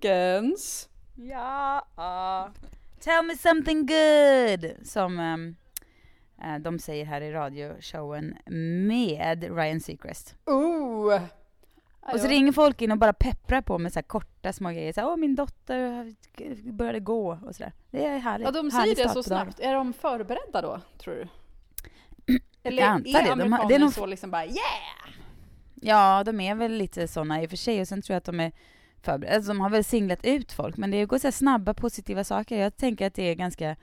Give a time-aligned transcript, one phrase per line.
[0.00, 0.88] Blankens!
[1.14, 2.52] Ja.
[3.00, 4.86] Tell me something good!
[4.86, 5.56] Som um,
[6.62, 8.36] de säger här i radioshowen
[8.86, 10.34] med Ryan Seacrest.
[10.46, 11.20] Oh!
[12.12, 14.92] Och så ringer folk in och bara pepprar på med så korta små grejer.
[14.92, 16.14] Så här, Åh, min dotter
[16.72, 17.72] började gå och sådär.
[17.90, 18.44] Det är härligt.
[18.44, 19.60] Ja, de säger det så snabbt.
[19.60, 21.28] Är de förberedda då, tror du?
[22.62, 23.32] Eller jag antar är det.
[23.32, 23.92] amerikaner De, det är nog...
[23.92, 25.08] så liksom bara yeah?
[25.74, 27.80] Ja, de är väl lite såna i och för sig.
[27.80, 28.52] Och sen tror jag att de är
[29.02, 29.36] förberedda.
[29.36, 30.76] Alltså, de har väl singlat ut folk.
[30.76, 32.58] Men det går så snabba, positiva saker.
[32.58, 33.76] Jag tänker att det är ganska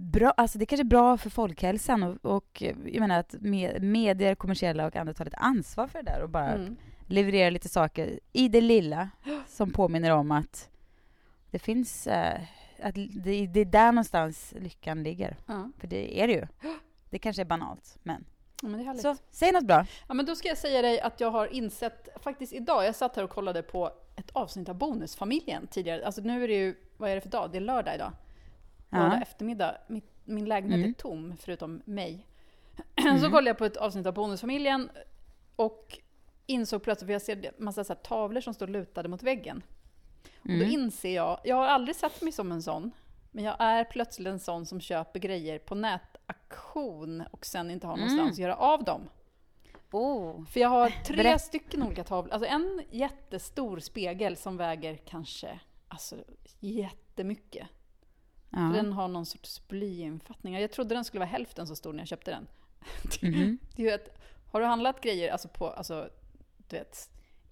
[0.00, 3.34] bra, alltså det är kanske är bra för folkhälsan och, och jag menar att
[3.80, 6.76] medier, kommersiella och andra tar lite ansvar för det där och bara mm.
[7.06, 9.10] levererar lite saker i det lilla
[9.48, 10.70] som påminner om att
[11.50, 12.40] det finns, äh,
[12.82, 15.36] att det, det, är där någonstans lyckan ligger.
[15.46, 15.70] Ja.
[15.78, 16.46] För det är det ju.
[17.10, 18.24] Det kanske är banalt, men
[18.62, 19.86] Ja, men så, säg något bra.
[20.08, 23.16] Ja, men då ska jag säga dig att jag har insett, faktiskt idag, jag satt
[23.16, 26.06] här och kollade på ett avsnitt av Bonusfamiljen tidigare.
[26.06, 27.50] Alltså nu är det ju, vad är det för dag?
[27.52, 28.12] Det är lördag idag
[28.90, 29.22] lördag ja.
[29.22, 29.76] eftermiddag.
[29.86, 30.90] Min, min lägenhet mm.
[30.90, 32.26] är tom, förutom mig.
[32.96, 33.18] Mm.
[33.18, 34.90] Så kollade jag på ett avsnitt av Bonusfamiljen
[35.56, 35.98] och
[36.46, 39.62] insåg plötsligt, för jag ser massa så tavlor som står lutade mot väggen.
[40.44, 40.60] Mm.
[40.60, 42.90] Och då inser jag, jag har aldrig sett mig som en sån,
[43.30, 45.74] men jag är plötsligt en sån som köper grejer på
[46.50, 48.06] nätaktion och sen inte har mm.
[48.06, 49.08] någonstans att göra av dem.
[49.92, 50.44] Oh.
[50.44, 51.40] För jag har tre Berätt.
[51.40, 52.32] stycken olika tavlor.
[52.32, 56.16] Alltså en jättestor spegel som väger kanske alltså,
[56.60, 57.68] jättemycket.
[58.50, 58.58] Ja.
[58.58, 60.54] För den har någon sorts blyinfattning.
[60.54, 62.46] Jag trodde den skulle vara hälften så stor när jag köpte den.
[63.22, 63.58] Mm.
[63.76, 64.18] är ett,
[64.50, 66.10] har du handlat grejer alltså på, alltså,
[66.68, 67.10] du vet,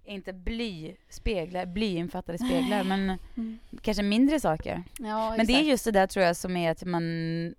[0.09, 3.59] inte blyspeglar, blyinfattade speglar, men mm.
[3.83, 4.85] kanske mindre saker.
[4.99, 7.03] Ja, men det är just det där tror jag som är att man,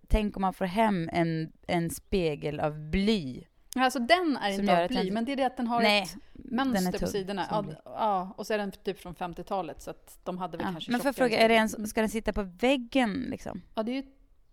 [0.08, 3.44] tänk om man får hem en, en spegel av bly.
[3.76, 6.16] Alltså den är inte av bly, men det är det att den har Nej, ett
[6.34, 7.48] mönster på sidorna.
[7.52, 10.72] Ja, ja, och så är den typ från 50-talet, så att de hade väl ja,
[10.72, 13.62] kanske Men för fråga, är det en, ska den sitta på väggen liksom?
[13.76, 14.04] Ja, det är ju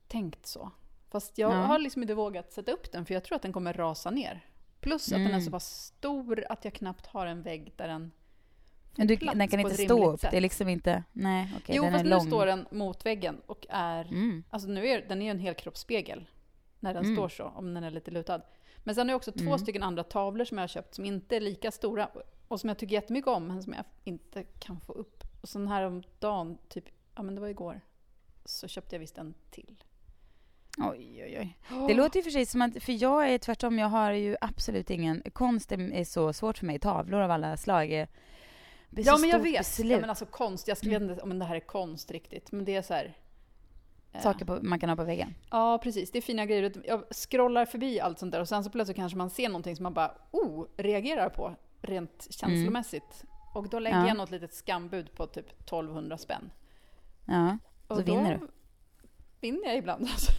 [0.09, 0.71] tänkt så.
[1.11, 1.57] Fast jag ja.
[1.57, 4.45] har liksom inte vågat sätta upp den, för jag tror att den kommer rasa ner.
[4.87, 5.23] Plus att mm.
[5.23, 5.45] den är mm.
[5.45, 8.13] så pass stor att jag knappt har en vägg där den
[8.97, 10.31] men du, den kan inte stå upp, sätt.
[10.31, 11.05] det är liksom inte...
[11.13, 14.05] Nej, okay, Jo, den fast nu står den mot väggen och är...
[14.05, 14.45] Mm.
[14.51, 16.27] Alltså nu är den är ju en helkroppsspegel
[16.81, 17.17] när den mm.
[17.17, 18.43] står så, om den är lite lutad.
[18.79, 19.59] Men sen har jag också två mm.
[19.59, 22.09] stycken andra tavlor som jag har köpt som inte är lika stora
[22.49, 25.25] och som jag tycker jättemycket om, men som jag inte kan få upp.
[25.41, 27.81] Och sen här om dagen, typ, ja men det var igår,
[28.45, 29.83] så köpte jag visst en till.
[30.77, 31.39] Oj, oj,
[31.71, 31.87] oj.
[31.89, 34.91] Det låter ju för sig som att, för jag är tvärtom, jag har ju absolut
[34.91, 38.09] ingen, konst är så svårt för mig, tavlor av alla slag är
[38.91, 39.79] Ja, men jag vet.
[39.79, 42.77] Ja, men alltså konst, jag vet inte om det här är konst riktigt, men det
[42.77, 43.15] är så här,
[44.23, 45.35] Saker på, man kan ha på väggen?
[45.51, 46.11] Ja, precis.
[46.11, 46.73] Det är fina grejer.
[46.85, 49.83] Jag scrollar förbi allt sånt där och sen så plötsligt kanske man ser någonting som
[49.83, 53.23] man bara oh, reagerar på rent känslomässigt.
[53.23, 53.37] Mm.
[53.55, 54.09] Och då lägger ja.
[54.09, 56.51] jag något litet skambud på typ 1200 spänn.
[57.25, 58.49] Ja, och så vinner du.
[59.41, 60.09] Vinner jag ibland.
[60.13, 60.33] Alltså.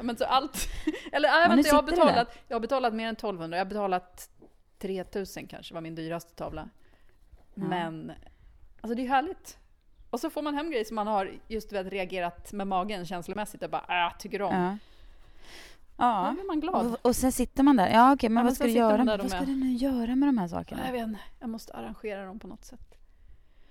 [0.00, 0.68] men så allt.
[1.12, 3.56] Eller jag, vet inte, jag, har betalat, jag har betalat mer än 1200.
[3.56, 4.30] Jag har betalat
[4.78, 6.68] 3000 kanske, var min dyraste tavla.
[7.54, 7.64] Ja.
[7.64, 8.12] Men
[8.80, 9.58] alltså det är härligt.
[10.10, 13.62] Och så får man hem grejer som man har just vet, reagerat med magen känslomässigt
[13.62, 14.54] och bara äh, tycker om.
[14.54, 14.78] Ja.
[15.96, 16.26] Ja.
[16.28, 16.86] Då blir man glad.
[16.86, 17.88] Och, och sen sitter man där.
[17.88, 19.04] Ja, okej, okay, men ja, vad ska du göra?
[19.04, 20.86] Vad ska du nu göra med de här sakerna?
[20.86, 21.20] Jag vet inte.
[21.40, 22.94] Jag måste arrangera dem på något sätt.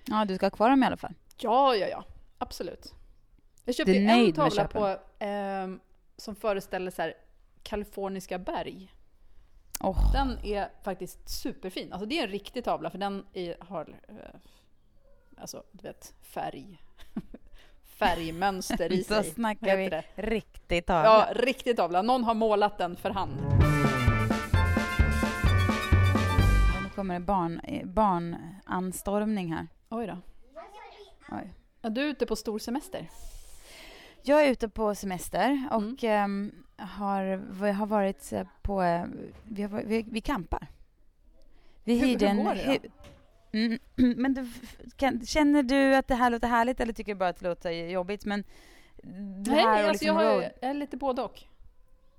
[0.06, 1.13] Ja, du ska ha kvar dem i alla fall.
[1.38, 2.03] Ja, ja, ja.
[2.38, 2.94] Absolut.
[3.66, 4.88] Jag köpte en tavla på,
[5.25, 5.68] eh,
[6.18, 7.13] som föreställer så här,
[7.63, 8.94] kaliforniska berg.
[9.79, 10.12] Oh.
[10.12, 11.94] Den är faktiskt superfin.
[11.94, 14.16] Alltså det är en riktig tavla för den är, har eh,
[15.38, 16.81] alltså, du vet, färg.
[17.84, 19.18] Färgmönster i sig.
[19.18, 20.03] Då snackar vi det?
[20.16, 21.09] riktig tavla.
[21.09, 22.01] Ja, riktig tavla.
[22.01, 23.31] Någon har målat den för hand.
[26.84, 29.68] nu kommer det barn, barnanstormning här.
[29.90, 30.18] Oj då.
[31.31, 31.54] Oj.
[31.81, 33.09] Är du ute på stor semester?
[34.25, 36.25] Jag är ute på semester och mm.
[36.25, 39.05] um, har, har varit på...
[39.43, 40.67] Vi, har, vi, vi campar.
[41.83, 42.89] Vi hur, hyrde hur går det då?
[43.57, 43.79] Mm,
[44.21, 44.49] men du,
[44.95, 47.71] kan, känner du att det här låter härligt eller tycker du bara att det låter
[47.71, 48.25] jobbigt?
[48.25, 48.43] Men
[49.45, 51.41] Nej, alltså liksom jag, har, jag är lite både och.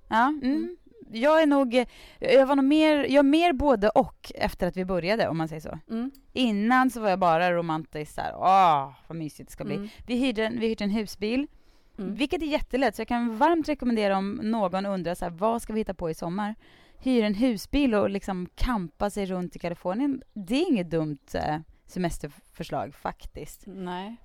[0.08, 0.42] Ja, mm.
[0.42, 0.76] mm.
[1.12, 1.84] Jag är nog,
[2.18, 5.48] jag var nog mer, jag är mer både och efter att vi började om man
[5.48, 5.78] säger så.
[5.90, 6.10] Mm.
[6.32, 9.74] Innan så var jag bara romantisk såhär, åh vad mysigt det ska bli.
[9.74, 9.88] Mm.
[10.06, 11.46] Vi hyrde, vi hyrde en husbil,
[11.98, 12.14] mm.
[12.14, 15.72] vilket är jättelätt så jag kan varmt rekommendera om någon undrar så här, vad ska
[15.72, 16.54] vi hitta på i sommar?
[17.04, 21.58] hyra en husbil och liksom kampa sig runt i Kalifornien, det är inget dumt eh,
[21.86, 23.62] semesterförslag faktiskt.
[23.66, 24.16] Nej.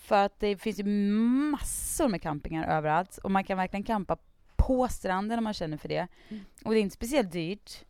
[0.00, 4.16] För att det finns ju massor med campingar överallt och man kan verkligen campa
[4.56, 6.08] på stranden om man känner för det.
[6.28, 6.44] Mm.
[6.64, 7.84] Och det är inte speciellt dyrt.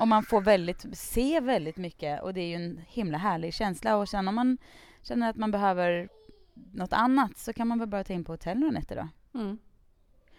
[0.00, 3.96] Och man får väldigt, se väldigt mycket och det är ju en himla härlig känsla.
[3.96, 4.58] Och sen om man
[5.02, 6.08] känner att man behöver
[6.72, 9.38] något annat så kan man väl bara ta in på hotell några nätter då.
[9.38, 9.58] Mm.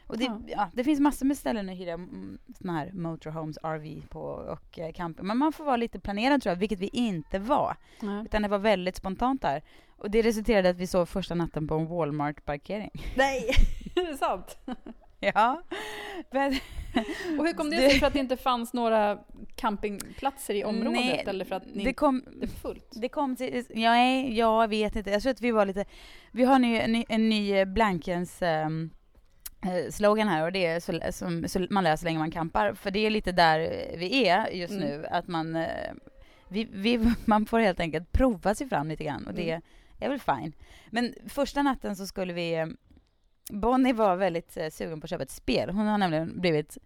[0.07, 0.41] Och det, Ja.
[0.47, 0.69] ja.
[0.73, 4.91] det finns massor med ställen att hyra mm, såna här motorhomes, RV på och eh,
[4.93, 5.27] camping.
[5.27, 7.75] Men man får vara lite planerad tror jag, vilket vi inte var.
[8.01, 8.25] Nej.
[8.25, 9.63] Utan det var väldigt spontant där.
[9.97, 12.91] Och det resulterade i att vi sov första natten på en Walmart-parkering.
[13.15, 13.49] Nej,
[13.95, 14.57] är det sant?
[15.33, 15.61] Ja.
[16.31, 16.53] Men,
[17.39, 17.99] Och hur kom det sig?
[17.99, 19.19] För att det inte fanns några
[19.55, 20.91] campingplatser i området?
[20.91, 22.87] Nej, eller för att ni det kom, det är fullt?
[23.01, 23.63] det kom till...
[23.69, 25.09] Ja, nej, jag vet inte.
[25.11, 25.85] Jag tror att vi var lite...
[26.31, 28.89] Vi har nu en ny, en ny Blankens ehm,
[29.65, 32.73] eh, slogan här och det är så, som, så man lär så länge man campar.
[32.73, 33.59] För det är lite där
[33.97, 34.83] vi är just Mm.
[34.87, 35.05] nu.
[35.05, 35.55] Att man...
[35.55, 35.67] eh,
[36.49, 39.61] Vi, vi, man får helt enkelt prova sig fram lite grann och det Mm.
[39.99, 40.53] är väl fine.
[40.89, 42.73] Men första natten så skulle vi...
[43.49, 45.69] Bonnie var väldigt eh, sugen på att köpa ett spel.
[45.69, 46.77] Hon har nämligen blivit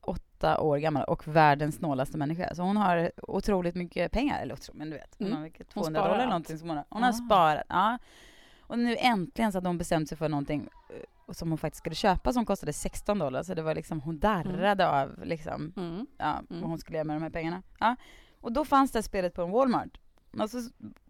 [0.00, 2.54] åtta år gammal och världens snålaste människa.
[2.54, 4.42] Så hon har otroligt mycket pengar.
[4.42, 5.14] Eller otroligt, men du vet.
[5.18, 5.36] Hon Mm.
[5.36, 6.86] har vilket Hon 200 sparar dollar eller någonting som hon har.
[6.88, 7.06] Hon Ah.
[7.06, 7.62] har sparat.
[7.68, 7.98] Ja.
[8.60, 11.94] Och nu äntligen så hade hon bestämt sig för någonting eh, som hon faktiskt skulle
[11.94, 13.42] köpa som kostade 16 dollar.
[13.42, 16.06] Så det var liksom, hon darrade av liksom, Mm.
[16.18, 16.60] ja, Mm.
[16.60, 17.62] vad hon skulle göra med de här pengarna.
[17.80, 17.96] Ja.
[18.40, 19.98] Och då fanns det spelet på en Walmart.
[20.38, 20.58] Och så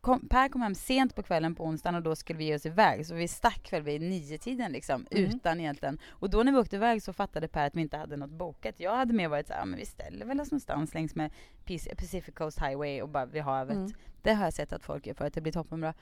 [0.00, 2.66] kom, per kom hem sent på kvällen på onsdagen och då skulle vi ge oss
[2.66, 3.06] iväg.
[3.06, 5.24] Så vi stack väl vid nio-tiden liksom, Mm.
[5.24, 5.98] utan egentligen.
[6.08, 8.74] Och då när vi åkte iväg så fattade Per att vi inte hade något bokat.
[8.80, 11.30] Jag hade mer varit så här, ja, men vi ställer väl oss någonstans längs med
[11.66, 13.76] Pac- Pacific Coast Highway och bara vid havet.
[13.76, 13.92] Mm.
[14.22, 15.94] Det har jag sett att folk gör för att det blir toppenbra.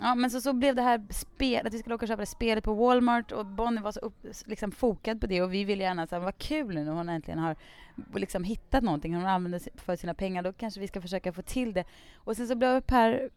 [0.00, 2.26] Ja, men så, så blev det här spel, att vi skulle åka och köpa det
[2.26, 5.84] spelet på Walmart och Bonnie var så upp, liksom fokad på det och vi ville
[5.84, 7.56] gärna säga vad kul nu när hon äntligen har
[8.14, 11.72] liksom hittat någonting hon använder för sina pengar, då kanske vi ska försöka få till
[11.72, 11.84] det.
[12.14, 13.30] Och sen så blev Per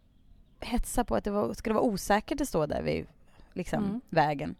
[0.60, 3.06] hetsa på att det var, skulle vara osäkert att stå där vid
[3.54, 4.02] liksom, Mm.
[4.10, 4.56] vägen.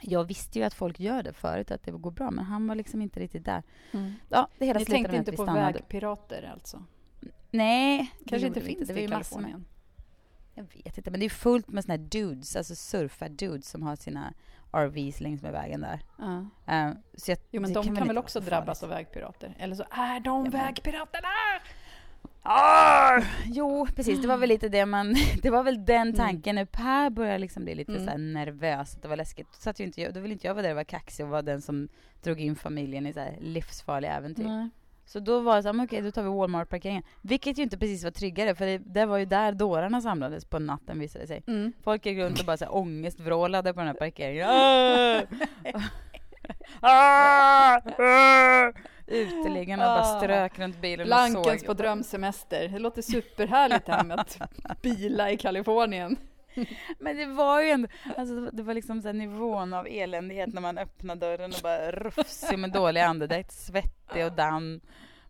[0.00, 2.74] Jag visste ju att folk gör det förut, att det går bra, men han var
[2.74, 3.62] liksom inte riktigt där.
[3.92, 4.12] Mm.
[4.28, 6.84] Ja, det hela Ni tänkte inte på vägpirater alltså?
[7.50, 9.64] Nej, det Kanske gjorde inte finns Det det i Kalifornien?
[10.54, 13.96] Jag vet inte, men det är fullt med såna här dudes, alltså surfar-dudes som har
[13.96, 14.32] sina
[14.72, 16.00] RVs längs med vägen där.
[16.18, 16.46] Ja.
[16.74, 19.54] Eh, så jag, Jo, men de kan, inte väl också så drabbas av vägpirater?
[19.58, 21.28] Eller så är de men- vägpiraterna!
[22.44, 23.22] Ah!
[23.46, 24.20] Jo, precis.
[24.22, 25.14] Det var väl lite det man...
[25.42, 28.06] Det var väl den tanken när Per började liksom bli lite Mm.
[28.06, 29.54] så nervös, att det var läskigt.
[29.54, 31.30] Så att ju inte jag, då ville inte jag vara där och vara kaxig och
[31.30, 31.88] vara den som
[32.22, 34.44] drog in familjen i så livsfarliga äventyr.
[34.44, 34.68] Nej.
[35.12, 37.02] Så då var det så här, okej, då tar vi Walmart-parkeringen.
[37.22, 40.58] Vilket ju inte precis var tryggare, för det, det var ju där dårarna samlades på
[40.58, 41.42] natten visade det sig.
[41.46, 41.72] Mm.
[41.84, 44.48] Folk gick runt och bara så här ångestvrålade på den här parkeringen.
[46.80, 47.80] Ah!
[47.98, 48.72] Ah!
[49.06, 50.18] Uteliggarna bara Ah.
[50.18, 51.66] strök runt bilen och Blankens såg.
[51.66, 52.68] på drömsemester.
[52.68, 54.38] Det låter superhärligt här med att
[54.82, 56.16] bila i Kalifornien.
[56.98, 60.78] Men det var ju ändå, alltså det var- liksom så nivån av eländighet när man
[60.78, 64.80] öppnade dörren och bara rufsig med dålig andedräkt, svettig och damm.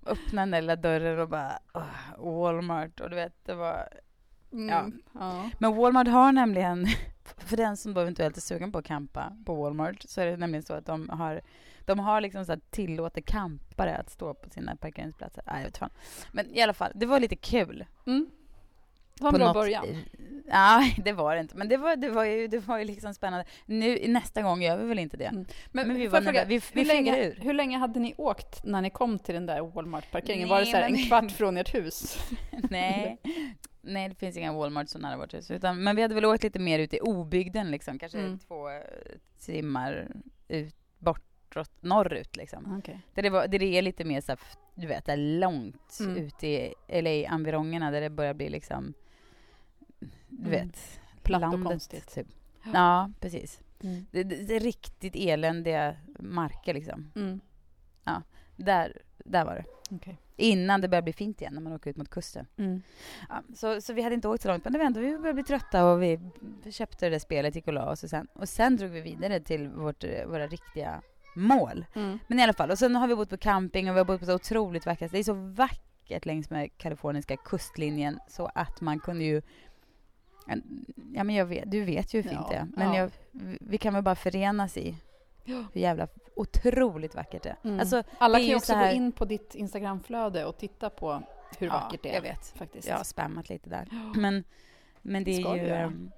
[0.06, 1.84] Öppnade den där lilla dörren och bara åh,
[2.18, 3.88] Walmart och du vet det var
[4.52, 4.68] Mm.
[4.68, 4.86] Ja.
[5.20, 5.50] Ja.
[5.58, 6.86] Men Walmart har nämligen,
[7.38, 10.36] för den som då eventuellt är sugen på att campa på Walmart, så är det
[10.36, 11.40] nämligen så att de har
[11.86, 15.42] de har liksom så tillåter campare att stå på sina parkeringsplatser.
[15.46, 15.90] Nej, jag vet fan.
[16.32, 17.84] Men i alla fall, det var lite kul.
[18.06, 18.30] Mm.
[19.14, 19.86] Det var en bra något- början.
[20.46, 21.56] Nej, det var det inte.
[21.56, 23.44] Men det var, det var, ju, det var ju liksom spännande.
[23.66, 25.24] Nu, nästa gång gör vi väl inte det.
[25.24, 25.44] Mm.
[25.72, 26.44] Men, vi får var fråga.
[26.44, 27.38] Vi, vi hur, länge, ur.
[27.42, 30.48] hur länge hade ni åkt när ni kom till den där Walmart-parkeringen?
[30.48, 32.18] Var det så här men- en kvart från ert hus?
[32.70, 33.18] Nej.
[33.80, 35.50] Nej, det finns inga Walmart så nära vårt hus.
[35.50, 37.98] Utan, men vi hade väl åkt lite mer ut i obygden, liksom.
[37.98, 38.38] kanske Mm.
[38.38, 38.76] två eh,
[39.40, 40.08] timmar
[40.48, 42.36] ut, bortåt, norrut.
[42.36, 42.78] Liksom.
[42.78, 42.96] Okay.
[43.14, 44.38] Där, det var, där det är lite mer så här,
[44.74, 46.16] du vet, där långt Mm.
[46.16, 48.94] ute i LA-environgerna där det börjar bli liksom,
[50.38, 50.66] du Mm.
[50.66, 52.14] vet, Platt och landet, konstigt.
[52.14, 52.26] Typ.
[52.72, 53.60] Ja, precis.
[53.82, 54.06] Mm.
[54.10, 57.12] Det, det, det är riktigt eländiga marker liksom.
[57.14, 57.40] Mm.
[58.56, 59.64] Där, där var det.
[59.96, 60.18] Okej.
[60.36, 62.46] Innan det börjar bli fint igen när man åker ut mot kusten.
[62.56, 62.82] Mm.
[63.28, 65.34] Ja, så, så vi hade inte åkt så långt, men det var ändå, vi började
[65.34, 66.20] bli trötta och vi
[66.70, 69.40] köpte det där spelet, gick och la oss och sen, och sen drog vi vidare
[69.40, 71.02] till vårt, eh, våra riktiga
[71.36, 71.84] mål.
[71.94, 72.18] Mm.
[72.26, 74.20] Men i alla fall, och sen har vi bott på camping och vi har bott
[74.20, 79.00] på så otroligt vackra Det är så vackert längs med kaliforniska kustlinjen så att man
[79.00, 79.42] kunde ju
[81.14, 82.68] Ja men jag vet, du vet ju hur fint Ja, det är.
[82.76, 82.96] Men ja.
[83.00, 83.10] jag,
[83.60, 84.96] vi kan väl bara förenas i
[85.44, 87.56] hur jävla otroligt vackert det är.
[87.64, 87.80] Mm.
[87.80, 90.90] Alltså, Alla det kan ju också så här- gå in på ditt Instagramflöde och titta
[90.90, 91.22] på
[91.58, 92.14] hur Ja, vackert det är.
[92.14, 92.46] jag vet.
[92.56, 92.88] Faktiskt.
[92.88, 93.88] jag har spammat lite där.
[94.16, 94.44] Men,
[95.02, 95.62] men det Det är ju...
[95.62, 95.78] göra.
[95.78, 96.10] ehm,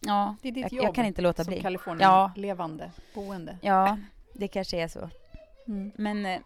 [0.00, 1.60] Ja, Det är ditt jag, jobb jag kan inte låta som bli.
[1.62, 3.58] Kalifornien-levande boende.
[3.62, 3.98] Ja,
[4.32, 5.10] det kanske är så.
[5.66, 5.92] Mm.
[5.96, 6.40] Men, eh,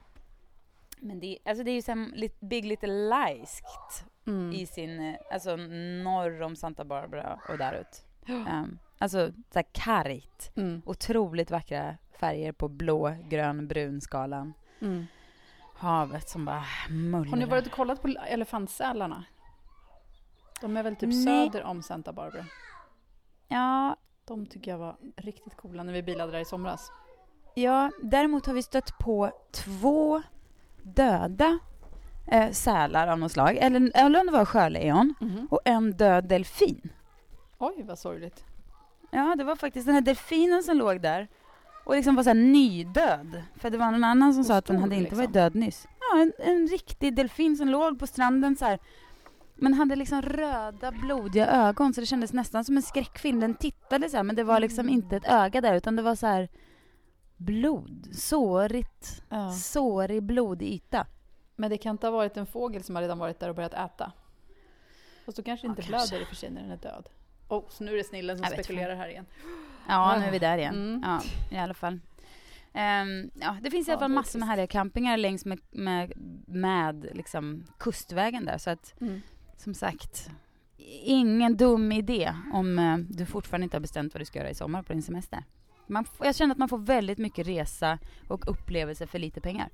[1.01, 4.53] men det, alltså det är ju som lit- Big Little Lieskt Mm.
[4.53, 5.57] i sin, eh, alltså
[6.05, 8.05] norr om Santa Barbara och därut.
[8.29, 10.57] Um, alltså så här kargt.
[10.57, 10.83] Mm.
[10.87, 14.53] Otroligt vackra färger på blå, grön, brun skalan.
[14.81, 15.07] Mm.
[15.75, 17.31] havet som bara mullrar.
[17.31, 19.25] Har ni varit och kollat på elefantsälarna?
[20.61, 21.25] De är väl typ Nej.
[21.25, 22.47] söder om Santa Barbara.
[23.49, 26.93] Ja, De tycker jag var riktigt coola när vi bilade där i somras.
[27.55, 30.23] ja, däremot har vi stött på två
[30.83, 31.59] döda
[32.27, 33.57] eh, sälar av något slag.
[33.57, 35.15] Eller, eller om det var sjölejon.
[35.51, 36.89] Och en död delfin.
[37.59, 38.45] Oj, vad sorgligt.
[39.11, 41.29] Ja, det var faktiskt den här delfinen som låg där
[41.85, 43.43] och liksom var så här nydöd.
[43.57, 45.19] För det var någon annan som Och sa att den hade inte liksom.
[45.19, 45.87] varit död nyss.
[46.01, 48.79] Ja, en, en riktig delfin som låg på stranden så här.
[49.55, 53.41] Men hade liksom röda, blodiga ögon så det kändes nästan som en skräckfilm.
[53.41, 54.95] Den tittade så här, men det var liksom Mm.
[54.95, 56.49] inte ett öga där utan det var så här
[57.37, 59.51] blod, sårigt, Ja.
[59.53, 61.07] sårig blodig yta.
[61.57, 63.75] Men det kan inte ha varit en fågel som har redan varit där och börjat
[63.75, 64.13] äta.
[65.25, 66.09] Fast då kanske Ja, inte kanske.
[66.09, 67.09] blöder i och för sig när den är död.
[67.49, 69.27] Oh, så nu är det snillen som Jag spekulerar här igen.
[69.89, 70.75] Ja, nu är vi där igen.
[70.75, 71.03] Mm.
[71.05, 71.21] Ja,
[71.57, 72.01] i alla fall.
[72.73, 76.13] Ehm, ja, det finns i alla Ja, fall massor med härliga campingar längs med, med,
[76.47, 78.59] med liksom kustvägen där.
[78.59, 79.21] Så att Mm.
[79.57, 80.31] som sagt,
[81.03, 84.55] ingen dum idé om eh, du fortfarande inte har bestämt vad du ska göra i
[84.55, 85.45] sommar på din semester.
[85.87, 87.99] Man, jag känner att man får väldigt mycket resa
[88.29, 89.69] och upplevelser för lite pengar.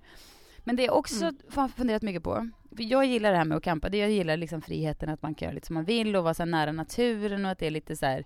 [0.64, 1.24] Men det jag också
[1.56, 1.68] Mm.
[1.68, 5.08] funderat mycket på, för jag gillar det här med att campa, jag gillar liksom friheten
[5.08, 7.58] att man kan göra lite som man vill och vara så nära naturen och att
[7.58, 8.24] det är lite så här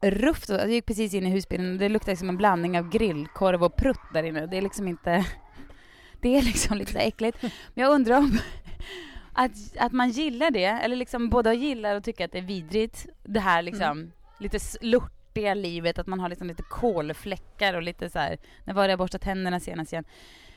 [0.00, 0.48] rufft.
[0.48, 3.76] Jag gick precis in i husbilen och det luktar som en blandning av grillkorv och
[3.76, 4.46] prutt där inne.
[4.46, 5.26] Det är liksom inte...
[6.20, 7.42] Det är liksom lite så äckligt.
[7.42, 7.50] Men
[7.84, 8.38] jag undrar om
[9.32, 13.06] att, att man gillar det, eller liksom både gillar och tycker att det är vidrigt,
[13.24, 18.10] det här liksom lite s- lortiga livet, att man har liksom lite kolfläckar och lite
[18.10, 20.04] så här, när var det jag borstade tänderna senast igen?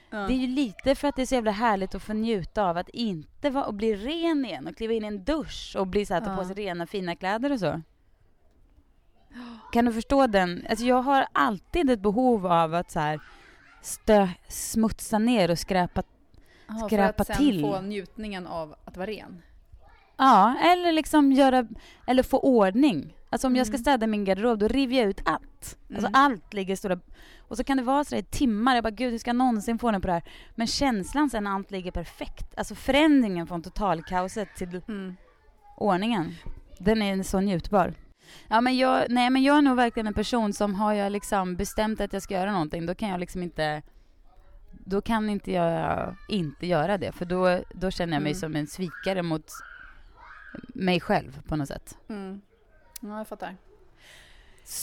[0.09, 0.17] Ja.
[0.17, 2.77] Det är ju lite för att det är så jävla härligt att få njuta av
[2.77, 6.05] att inte vara och bli ren igen och kliva in i en dusch och bli
[6.05, 6.45] så här, ta på Ja.
[6.47, 7.81] sig rena fina kläder och så.
[9.71, 10.65] Kan du förstå den?
[10.69, 13.19] Alltså jag har alltid ett behov av att så här
[13.81, 16.03] stö, smutsa ner och skräpa.
[16.67, 17.61] För skräpa att sen till.
[17.61, 19.41] få njutningen av att vara ren.
[20.17, 21.67] Ja, eller liksom göra,
[22.07, 23.13] eller få ordning.
[23.29, 23.81] Alltså om jag ska Mm.
[23.83, 25.77] städa min garderob, då river jag ut allt.
[25.89, 26.11] Alltså Mm.
[26.13, 26.99] allt ligger i stora...
[27.47, 29.35] Och så kan det vara så där i timmar, jag bara gud hur ska jag
[29.35, 30.23] någonsin få ordning på det här?
[30.55, 35.15] Men känslan sen när allt ligger perfekt, alltså förändringen från totalkaoset till Mm.
[35.77, 36.35] ordningen,
[36.79, 37.93] den är så njutbar.
[38.47, 41.55] Ja men jag, nej men jag är nog verkligen en person som har jag liksom
[41.55, 43.81] bestämt att jag ska göra någonting, då kan jag liksom inte
[44.85, 48.39] då kan inte jag inte göra det, för då, då känner jag mig Mm.
[48.39, 49.45] som en svikare mot
[50.67, 51.97] mig själv på något sätt.
[52.09, 52.41] Mm.
[53.01, 53.55] Ja, jag fattar.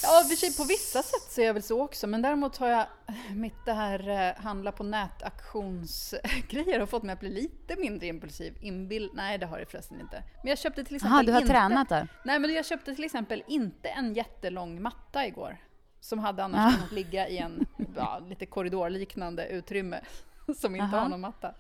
[0.03, 0.23] Ja,
[0.59, 2.87] på vissa sätt så är jag väl så också, men däremot har jag
[3.35, 8.57] mitt det här eh, handla på nätaktionsgrejer har fått mig att bli lite mindre impulsiv.
[8.61, 9.11] Inbill...
[9.15, 10.23] Nej, det har det förresten inte.
[10.43, 11.53] Men jag köpte till exempel Jaha, du har inte...
[11.53, 12.09] tränat där?
[12.25, 15.57] Nej, men jag köpte till exempel inte en jättelång matta igår.
[16.01, 16.77] Som hade annars Ja.
[16.79, 20.01] kunnat ligga i en ja, lite korridorliknande utrymme
[20.57, 20.99] som inte Aha.
[20.99, 21.55] har någon matta.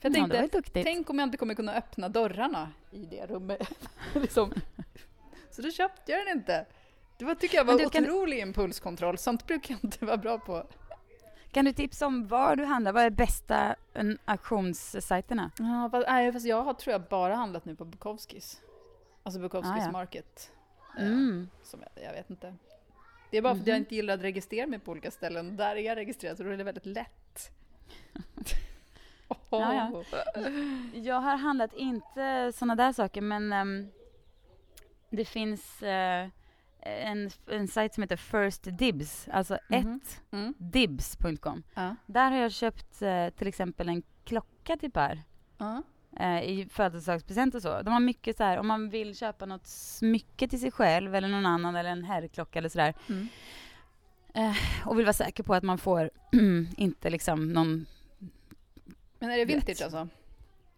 [0.00, 0.84] För jag Ja, tänkte, duktigt.
[0.86, 3.68] tänk om jag inte kommer kunna öppna dörrarna i det rummet.
[4.14, 4.52] liksom.
[5.50, 6.66] Så då köpte jag den inte.
[7.18, 9.18] Det var, tycker jag var Men du kan- otrolig impulskontroll.
[9.18, 10.66] Sånt brukar jag inte vara bra på.
[11.52, 12.92] Kan du tipsa om var du handlar?
[12.92, 15.50] Vad är bästa en, auktionssajterna?
[15.58, 18.60] Ja, fast, nej, fast jag har tror jag bara handlat nu på Bukowskis.
[19.22, 19.90] Alltså Bukowskis Ah, ja.
[19.90, 20.52] Market.
[20.98, 21.48] Eh, Mm.
[21.62, 22.54] Som jag, jag vet inte.
[23.30, 23.82] Det är bara för att jag Mhm.
[23.82, 25.56] inte gillar att registrera mig på olika ställen.
[25.56, 27.50] Där är jag registrerad så då är det väldigt lätt.
[29.50, 30.02] Ja, ja.
[30.94, 33.88] Jag har handlat inte såna där saker, men ehm,
[35.10, 36.28] det finns eh,
[36.80, 40.00] en, en sajt som heter First Dibs, alltså Mhm.
[40.04, 40.54] ett Mm.
[40.58, 41.62] dibs.com.
[41.74, 41.96] Ja.
[42.06, 45.22] Där har jag köpt eh, till exempel en klocka till Per
[45.58, 45.82] Ja.
[46.20, 47.82] eh, i födelsedagspresent och så.
[47.82, 51.28] De har mycket så här, om man vill köpa något smycke till sig själv eller
[51.28, 53.28] någon annan eller en herrklocka eller sådär Mm.
[54.84, 56.10] och vill vara säker på att man får
[56.76, 57.86] inte liksom någon
[59.18, 59.56] Men är det Vet.
[59.56, 60.08] vintage alltså?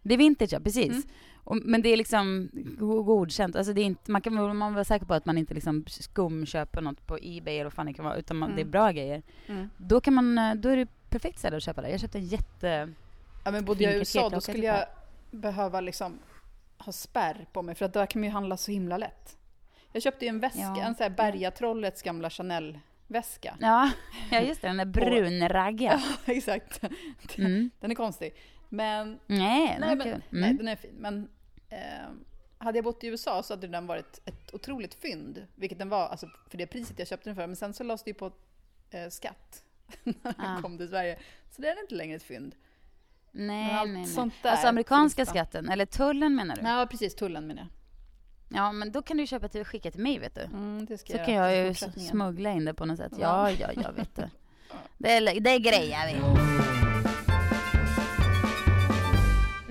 [0.02, 1.07] Det är vintage, ja precis.
[1.50, 1.62] Mm.
[1.62, 3.57] Och, men det är liksom go- godkänt.
[3.57, 6.80] Alltså det är inte, man kan man vara säker på att man inte liksom skumköper
[6.80, 8.57] något på Ebay eller vad fan det kan vara, utan man, Mm.
[8.57, 9.23] det är bra grejer.
[9.47, 9.71] Mm.
[9.76, 11.90] Då, kan man, då är det perfekt ställe att köpa det.
[11.90, 12.92] Jag köpte en jätte...
[13.45, 14.64] Ja, men bodde jag i USA då skulle typ.
[14.64, 14.85] jag
[15.30, 16.19] behöva liksom
[16.78, 19.37] ha spärr på mig för att där kan man ju handla så himla lätt.
[19.92, 20.83] Jag köpte ju en väska, Ja.
[20.83, 23.54] en sån här Bergatrollets gamla Chanel-väska.
[23.61, 23.90] Ja,
[24.30, 26.00] ja just det, den där brunraggiga.
[26.26, 26.80] Ja, exakt.
[27.38, 27.71] Mm.
[27.80, 28.35] Den är konstig.
[28.69, 30.23] Men, Nej, den nej, är men kul.
[30.30, 30.57] nej, Mm.
[30.57, 30.90] den är fin.
[30.99, 31.28] Men
[31.70, 32.08] eh,
[32.58, 35.46] hade jag bott i USA så hade den varit ett otroligt fynd.
[35.54, 37.46] Vilket den var, alltså för det priset jag köpte den för.
[37.46, 38.32] Men sen så lades det ju på
[38.90, 39.62] eh, skatt
[40.04, 40.62] när den Ah.
[40.62, 41.18] kom till Sverige.
[41.50, 42.54] Så det är inte längre ett fynd.
[43.32, 44.06] Nej, nej, nej.
[44.06, 45.32] sånt där Alltså amerikanska finns det.
[45.38, 46.62] skatten, eller tullen menar du?
[46.62, 47.14] Ja, precis.
[47.14, 47.70] Tullen menar jag.
[48.58, 50.40] Ja, men då kan du köpa till skicka till mig vet du.
[50.40, 53.12] Mm, Så jag kan jag ju smuggla in det på något sätt.
[53.20, 53.50] Ja.
[53.50, 54.22] Ja, ja, vet du.
[54.98, 56.89] Det, är- det grejar vi.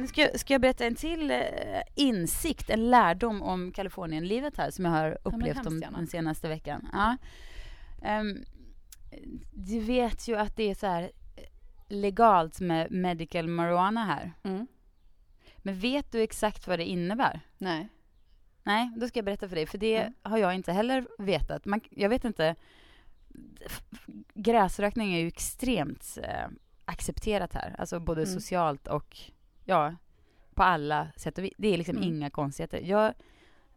[0.09, 1.37] Ska, ska jag berätta en till eh,
[1.95, 5.97] insikt, en lärdom om Kalifornienlivet här som jag har upplevt gärna.
[5.97, 6.87] den senaste veckan?
[6.93, 7.17] Ja.
[8.03, 8.45] Ehm,
[9.53, 11.43] du vet ju att det är så här eh,
[11.87, 14.33] legalt med medical marijuana här.
[14.43, 14.67] Mm.
[15.57, 17.39] Men vet du exakt vad det innebär?
[17.57, 17.87] Nej.
[18.63, 20.13] Nej, då ska jag berätta för dig, för det Mm.
[20.21, 21.65] har jag inte heller vetat.
[21.65, 22.55] Man, jag vet inte.
[24.33, 26.47] Gräsrökning är ju extremt eh,
[26.85, 28.33] accepterat här, alltså både Mm.
[28.33, 29.17] socialt och
[29.69, 29.95] ja,
[30.53, 31.53] på alla sätt och vis.
[31.57, 32.09] Det är liksom Mm.
[32.09, 32.81] inga konstigheter.
[32.85, 33.13] Jag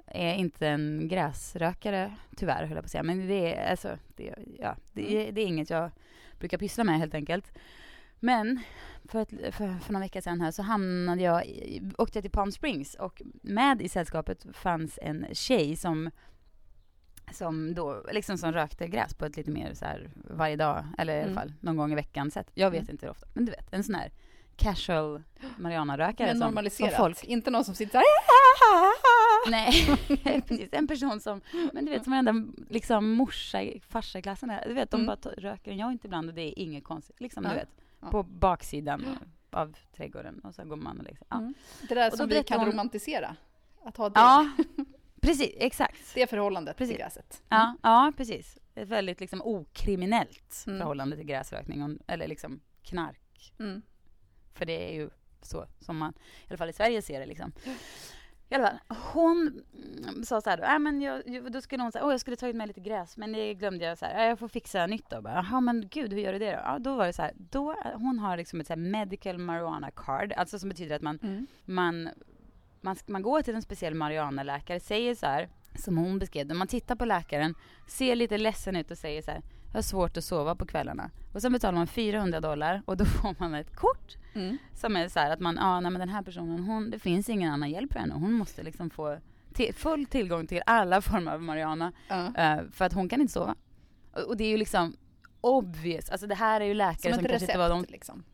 [0.07, 3.03] är inte en gräsrökare, tyvärr, höll jag på att säga.
[3.03, 5.35] Men det är, alltså, det, ja, det, Mm.
[5.35, 5.91] det är inget jag
[6.39, 7.53] brukar pyssla med, helt enkelt.
[8.21, 8.61] Men
[9.05, 12.31] för, ett, för, för några veckor sedan här så hamnade jag, i, åkte jag till
[12.31, 16.11] Palm Springs och med i sällskapet fanns en tjej som
[17.33, 21.13] som då, liksom som rökte gräs på ett lite mer så här varje dag, eller
[21.15, 21.35] i alla Mm.
[21.35, 22.51] fall någon gång i veckan sätt.
[22.55, 22.91] Jag vet Mm.
[22.91, 24.13] inte hur ofta, men du vet, en sån här
[24.63, 25.23] casual
[25.59, 26.97] marijuana-rökare Men som, som normaliserat.
[26.97, 29.51] folk Inte någon som sitter så här.
[29.51, 29.73] Nej,
[30.49, 30.69] precis.
[30.73, 31.41] En person som,
[31.73, 32.35] men du vet som varenda
[32.71, 34.53] liksom morsa, i- farsa i klassen.
[34.67, 35.07] Du vet, de Mm.
[35.23, 37.21] bara röker en joint ibland och det är inget konstigt.
[37.21, 37.51] Liksom, Ja.
[37.51, 37.69] du vet.
[38.01, 38.11] Ja.
[38.11, 39.05] På baksidan
[39.51, 41.27] av trädgården och så går man och liksom.
[41.31, 41.55] Ja, Mm.
[41.89, 43.37] Det där då som vi kan hon- romantisera.
[43.85, 44.51] Att ha det, ja
[45.21, 46.15] precis, exakt.
[46.15, 46.95] det förhållandet Precis.
[46.97, 47.43] till gräset.
[47.49, 48.59] Ja, ja, precis.
[48.75, 50.79] Ett väldigt liksom okriminellt Mm.
[50.79, 53.53] förhållande till gräsrökning, och, eller liksom knark.
[53.59, 53.83] Mm.
[54.55, 55.11] För det är ju
[55.43, 57.53] så som man, i alla fall i Sverige, ser det liksom.
[58.49, 58.79] I alla fall,
[59.13, 59.63] hon
[60.09, 62.37] mm, sa så här då, äh, men jag, då skulle hon säga, åh jag skulle
[62.37, 65.11] tagit med lite gräs, men det glömde jag så här, "Äh, jag får fixa nytt
[65.11, 65.21] då.
[65.25, 66.59] Jaha men gud, hur gör du det då?
[66.65, 70.33] Ja, då var det så här, då, hon har liksom ett så medical marijuana card,
[70.37, 71.47] alltså som betyder att man, Mm.
[71.65, 72.09] man,
[72.81, 76.67] man, man går till en speciell marijuanaläkare, säger så här, som hon beskrev det, man
[76.69, 77.55] tittar på läkaren,
[77.89, 81.11] ser lite ledsen ut och säger så här, har svårt att sova på kvällarna.
[81.33, 84.59] Och sen betalar man 400 dollar och då får man ett kort Mm.
[84.75, 87.29] som är så här att man, ja nej men den här personen, hon, det finns
[87.29, 88.15] ingen annan hjälp för henne.
[88.15, 89.19] Hon måste liksom få
[89.55, 92.27] till, full tillgång till alla former av marijuana Ja.
[92.37, 93.55] eh, för att hon kan inte sova.
[94.13, 94.97] Och, och det är ju liksom
[95.41, 97.79] obvious, alltså det här är ju läkare Som som, ett kanske inte var de...
[97.79, 98.25] recept liksom.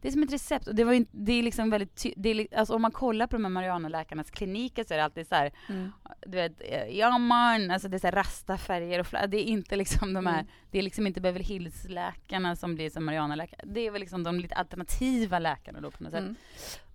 [0.00, 2.58] Det är som ett recept och det var ju, det är liksom väldigt det är,
[2.58, 5.52] alltså om man kollar på de här marijuanaläkarnas kliniker så är det alltid så här,
[5.68, 5.92] Mm.
[6.26, 9.36] du vet, eh, ja man, alltså det är så här rasta färger och fla, det
[9.36, 10.46] är inte liksom de här, Mm.
[10.70, 13.60] det är liksom inte Beverly Hills-läkarna som blir som marijuanaläkare.
[13.64, 16.20] Det är väl liksom de lite alternativa läkarna då på något sätt.
[16.22, 16.36] Mm.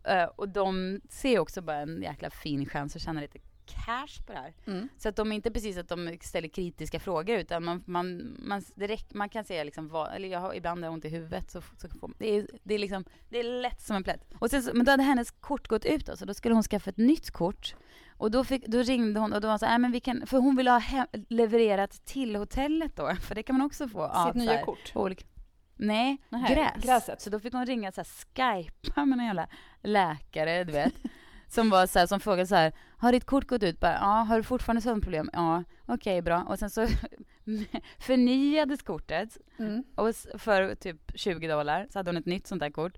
[0.03, 4.33] Eh, och de ser också bara en jäkla fin chans att tjäna lite cash på
[4.33, 4.53] det här.
[4.67, 4.89] Mm.
[4.97, 8.61] Så att de är inte precis att de ställer kritiska frågor utan man, man, man,
[8.75, 11.89] direkt, man kan säga liksom vad, eller jag har ibland ont i huvudet så, så
[11.89, 14.25] får, det, är, det är liksom, det är lätt som en plätt.
[14.39, 16.63] Och sen, så- men då hade hennes kort gått ut då, så då skulle hon
[16.63, 17.75] skaffa ett nytt kort.
[18.17, 19.99] Och då, fick, då ringde hon och då var hon så här, "Nej, men vi
[19.99, 23.87] kan, för hon ville ha hem, levererat till hotellet då, för det kan man också
[23.87, 24.07] få.
[24.25, 24.91] Sitt så nya här kort.
[24.95, 25.25] Olika.
[25.77, 26.83] Nej, Nähä, gräs.
[26.85, 27.21] gräset.
[27.21, 28.05] Så då fick hon ringa så här,
[28.63, 29.47] skypa med en jävla
[29.83, 30.93] läkare, du vet.
[31.55, 33.79] Som var så här, som frågade så här, har ditt kort gått ut?
[33.79, 35.29] Bara, ja, har du fortfarande sömnproblem?
[35.33, 36.43] Ja, okej, bra.
[36.43, 36.87] Och sen så
[37.99, 39.83] förnyades kortet Mm.
[39.95, 42.97] och för typ 20 dollar så hade hon ett nytt sånt där kort.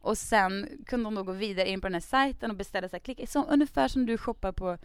[0.00, 2.96] Och sen kunde hon då gå vidare in på den här sajten och beställa så
[2.96, 4.78] här, klicka, som, ungefär som du shoppar på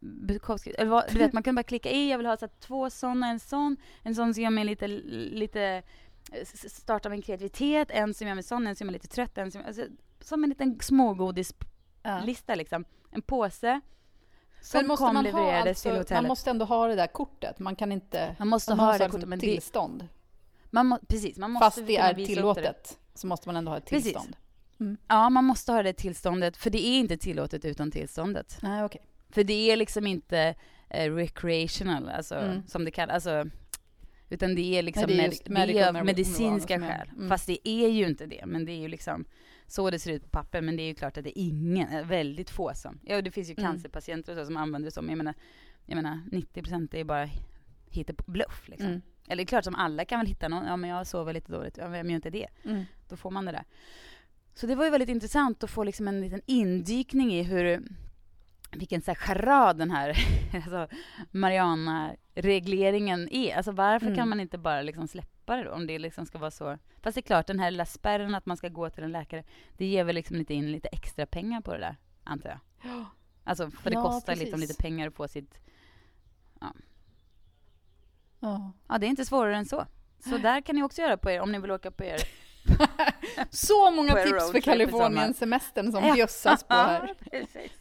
[0.00, 0.70] Bukowski.
[0.70, 2.90] Eller vad, du vet, man kunde bara klicka i, jag vill ha så här, två
[2.90, 5.82] sådana, en sån, en sån som gör mig lite, lite
[6.32, 9.50] s- startar min kreativitet, en som gör mig sån, en som är lite trött, en
[9.50, 9.82] som, alltså,
[10.20, 11.66] som en liten smågodislista
[12.06, 12.54] Ja.
[12.54, 12.84] liksom.
[13.10, 13.80] En påse
[14.60, 16.22] som Men måste kom man ha levererades alltså, till hotellet.
[16.22, 17.58] man måste ändå ha det där kortet.
[17.58, 18.36] Man kan inte...
[18.38, 20.08] Man måste man ha måste det kortet, men det, tillstånd.
[20.70, 22.26] man må, precis, man måste Fast det är upp det.
[22.26, 24.36] tillåtet så måste man ändå ha ett tillstånd.
[25.08, 28.58] Ja, man måste ha det tillståndet, för det är inte tillåtet utan tillståndet.
[28.62, 29.00] Nej, okej.
[29.30, 30.54] För det är liksom inte
[30.90, 32.66] eh, recreational, alltså, Mm.
[32.68, 33.14] som det kallas.
[33.26, 33.50] Alltså,
[34.28, 37.08] utan det är liksom Nej, det är med, det marijuana medicinska skäl.
[37.16, 37.28] mm.
[37.28, 39.24] Fast det är ju inte det, men det är ju liksom
[39.66, 40.60] så det ser ut på papper.
[40.60, 43.00] Men det är ju klart att det är ingen, eh, väldigt få som.
[43.02, 43.64] Ja, det finns ju Mm.
[43.70, 45.34] cancerpatienter och så som använder det som, jag menar,
[45.86, 47.28] jag menar 90% är ju bara
[48.26, 48.88] bluff liksom.
[48.88, 49.02] Mm.
[49.28, 51.52] Eller det är klart som alla kan väl hitta någon, ja men jag sover lite
[51.52, 52.46] dåligt, ja, vem gör inte det?
[52.64, 52.84] Mm.
[53.08, 53.64] Då får man det där.
[54.54, 57.82] Så det var ju väldigt intressant att få liksom en liten indykning i hur,
[58.72, 60.16] vilken så här charad den här
[60.54, 60.88] alltså,
[61.30, 63.56] Mariana-regleringen är.
[63.56, 64.16] Alltså varför Mm.
[64.16, 65.70] kan man inte bara liksom släppa det då?
[65.70, 66.78] Om det liksom ska vara så.
[67.02, 69.44] Fast det är klart, den här lilla spärren att man ska gå till en läkare,
[69.76, 73.04] det ger väl liksom lite in lite extra pengar på det där, antar jag.
[73.44, 74.44] Alltså, för det Ja, kostar precis.
[74.44, 75.60] liksom lite pengar att få sitt...
[76.60, 76.72] Ja.
[78.88, 79.86] Ja, det är inte svårare än så.
[80.18, 82.20] Så där kan ni också göra på er, om ni vill åka på er
[83.50, 84.60] Så många tips för.
[84.60, 86.14] Kalifornien-semestern som Ja.
[86.14, 87.14] bjössas på här.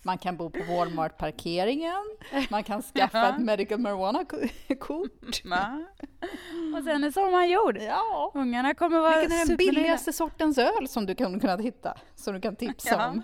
[0.02, 2.18] Man kan bo på Walmart-parkeringen,
[2.50, 5.44] man kan skaffa ett medical marijuana-kort.
[6.78, 7.78] Och sen är sommaren gjord.
[7.78, 8.32] Ja.
[8.34, 12.34] Ungarna kommer vara Vilken är den billigaste sortens öl som du kan kunna hitta, som
[12.34, 13.24] du kan tipsa om?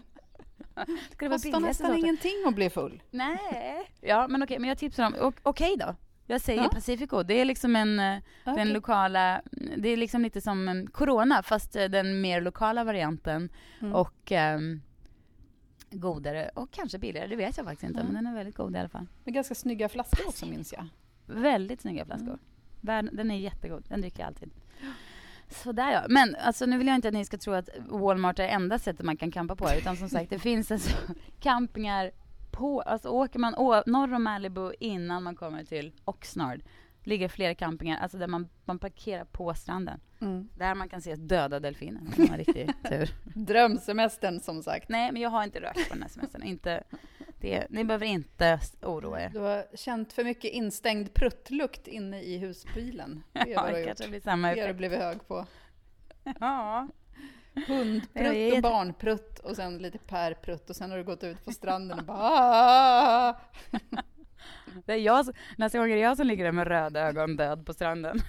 [1.20, 3.04] det kostar nästan ingenting att bli full.
[3.12, 3.92] Nej.
[4.02, 5.96] Ja, men okej, men jag tipsar om, okej då.
[6.26, 6.70] Jag säger ja.
[6.70, 7.24] Pacifico.
[7.24, 8.22] Det är liksom en, okay.
[8.46, 9.42] Eh, den lokala,
[9.78, 13.50] det är liksom lite som en Corona fast eh, den mer lokala varianten.
[13.80, 13.96] Mm.
[13.96, 14.82] Och um,
[15.92, 18.00] godare och kanske billigare, det vet jag faktiskt inte.
[18.00, 18.14] Mm.
[18.14, 19.08] Men den är väldigt god i alla fall.
[19.24, 20.88] Med ganska snygga flaskor också minns jag.
[21.26, 22.40] Väldigt snygga flaskor.
[22.88, 23.10] Mm.
[23.12, 24.52] Den är jättegod, den dricker jag alltid.
[25.50, 26.06] Sådär ja.
[26.10, 29.06] Men alltså, nu vill jag inte att ni ska tro att Walmart är enda sättet
[29.06, 29.70] man kan campa på.
[29.78, 30.98] Utan som sagt, det finns alltså
[31.40, 32.12] campingar
[32.62, 36.62] på, alltså åker man å, norr om Malibu innan man kommer till Oxnard
[37.04, 40.00] ligger flera campingar, alltså där man, man parkerar på stranden.
[40.22, 40.50] Mm.
[40.58, 43.10] Där man kan se döda delfiner om man har riktig tur.
[43.36, 44.90] Drömsemestern som sagt.
[44.90, 46.44] Nej, men jag har inte rökt på den här semestern.
[46.44, 46.84] inte,
[47.40, 49.30] det, ni behöver inte oroa er.
[49.30, 53.24] Du har känt för mycket instängd pruttlukt inne i husbilen.
[53.34, 54.56] Det är ja, det kanske blir samma.
[54.56, 55.46] Det har du blivit hög på.
[56.40, 56.88] Ja.
[57.54, 62.00] Hundprutt och barnprutt och sen lite pärprutt och sen har du gått ut på stranden
[62.00, 63.36] och bara ah!
[64.86, 65.26] Det är jag,
[65.58, 68.20] nästa gång är det jag som ligger där med röda ögon död på stranden.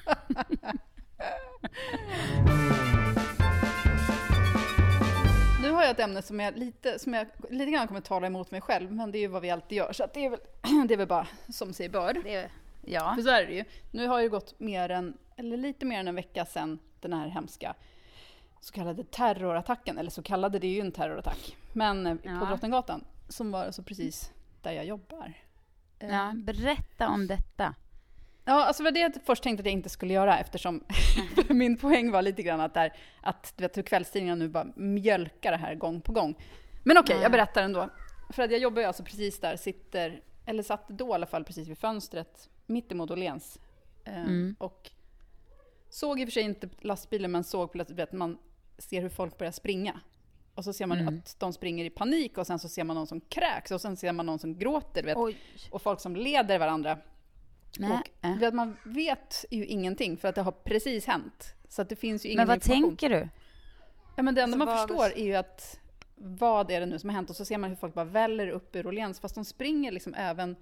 [5.63, 8.51] Nu har jag ett ämne som jag lite, som jag lite grann kommer tala emot
[8.51, 10.41] mig själv, men det är ju vad vi alltid gör, så det, är väl,
[10.89, 12.21] det är väl bara som sig bör.
[12.25, 13.13] Det, ja.
[13.17, 13.65] För så är det ju.
[13.91, 17.29] Nu har det gått mer än, eller lite mer än en vecka sedan den här
[17.29, 17.75] hemska
[18.63, 22.39] så kallade terrorattacken, eller så kallade, det är ju en terrorattack, men eh, ja.
[22.39, 25.33] på Drottninggatan, som var alltså precis där jag jobbar.
[25.99, 26.35] Ja, eh.
[26.35, 27.75] berätta om detta.
[28.45, 30.85] Ja, alltså det jag först tänkte att jag inte skulle göra eftersom
[31.49, 35.51] min poäng var lite grann att, där, att du vet, hur kvällstidningarna nu bara mjölkar
[35.51, 36.35] det här gång på gång.
[36.85, 37.89] Men okej, okay, jag berättar ändå.
[38.31, 41.45] För att jag jobbar ju alltså precis där, sitter, eller satt då i alla fall
[41.45, 43.59] precis vid fönstret, mitt emot Åhléns.
[44.05, 44.57] Eh, mm.
[44.59, 44.91] Och
[45.89, 48.39] såg i och för sig inte lastbilen, men såg plötsligt att man
[48.89, 50.01] ser hur folk börjar springa.
[50.55, 51.19] Och så ser man mm.
[51.19, 53.97] att de springer i panik och sen så ser man någon som kräks och sen
[53.97, 55.03] ser man någon som gråter.
[55.03, 55.17] Vet,
[55.71, 56.99] och folk som leder varandra.
[57.79, 58.39] Och äh.
[58.39, 61.55] vet, man vet ju ingenting för att det har precis hänt.
[61.69, 62.83] Så att det finns ju ingen Men vad information.
[62.83, 63.29] tänker du?
[64.17, 65.81] Ja, men det enda alltså, man förstår är ju att
[66.15, 67.31] vad är det nu som har hänt?
[67.31, 70.15] Och så ser man hur folk bara väller upp ur Åhléns, fast de springer liksom
[70.15, 70.57] även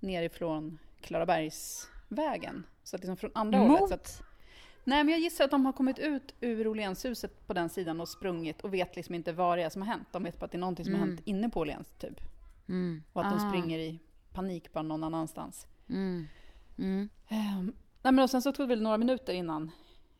[0.00, 2.66] nerifrån Klarabergsvägen.
[2.82, 3.80] Så att liksom från andra Mot?
[3.80, 3.88] hållet.
[3.88, 4.22] Så att,
[4.84, 8.08] Nej, men jag gissar att de har kommit ut ur Åhlénshuset på den sidan och
[8.08, 10.08] sprungit och vet liksom inte vad det är som har hänt.
[10.12, 11.00] De vet bara att det är någonting som mm.
[11.00, 12.20] har hänt inne på Åhléns, typ.
[12.68, 13.02] Mm.
[13.12, 13.36] Och att ah.
[13.36, 13.98] de springer i
[14.32, 15.66] panik bara någon annanstans.
[15.88, 16.28] Mm.
[16.76, 17.08] Um,
[18.02, 19.70] nej, men och sen så tog det väl några minuter innan,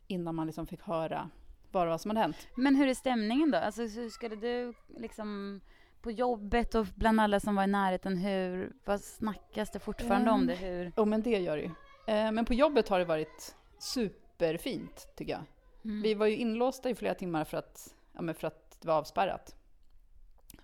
[0.07, 1.29] innan man liksom fick höra
[1.71, 2.47] bara vad som hade hänt.
[2.55, 3.57] Men hur är stämningen då?
[3.57, 5.61] Alltså, hur skulle du liksom
[6.01, 10.35] på jobbet och bland alla som var i närheten, hur, vad snackas det fortfarande um,
[10.35, 10.55] om det?
[10.55, 10.91] Hur?
[10.97, 11.69] Jo, men det gör det ju.
[11.69, 15.43] Uh, men på jobbet har det varit super superfint, tycker jag.
[15.85, 16.01] Mm.
[16.01, 18.95] Vi var ju inlåsta i flera timmar för att, ja, men för att det var
[18.95, 19.55] avspärrat.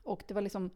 [0.03, 0.69] Och det var liksom...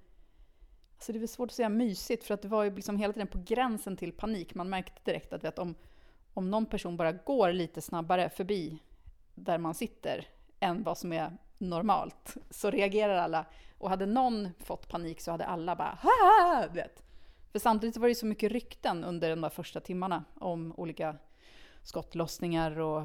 [0.95, 3.27] Alltså det var svårt att säga mysigt, för att det var ju liksom hela tiden
[3.27, 4.55] på gränsen till panik.
[4.55, 5.75] Man märkte direkt att vet, om,
[6.33, 8.79] om någon person bara går lite snabbare förbi
[9.35, 10.27] där man sitter
[10.59, 13.45] än vad som är normalt, så reagerar alla.
[13.77, 17.03] Och hade någon fått panik så hade alla bara ha vet.
[17.51, 21.15] För samtidigt var det så mycket rykten under de där första timmarna om olika
[21.83, 23.03] skottlossningar och,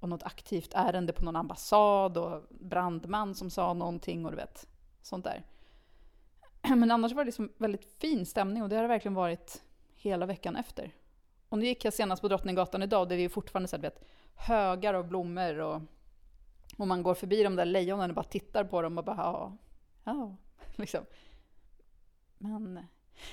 [0.00, 4.66] och något aktivt ärende på någon ambassad och brandman som sa någonting och du vet,
[5.02, 5.44] sånt där.
[6.76, 9.62] Men annars var det liksom väldigt fin stämning och det har det verkligen varit
[9.94, 10.94] hela veckan efter.
[11.48, 14.04] Och nu gick jag senast på Drottninggatan idag, och det är fortfarande så här, vet,
[14.34, 15.82] högar av blommor och,
[16.78, 19.56] och man går förbi de där lejonen och bara tittar på dem och bara ja,
[20.04, 20.36] ja,
[20.76, 21.04] liksom.
[22.38, 22.86] Men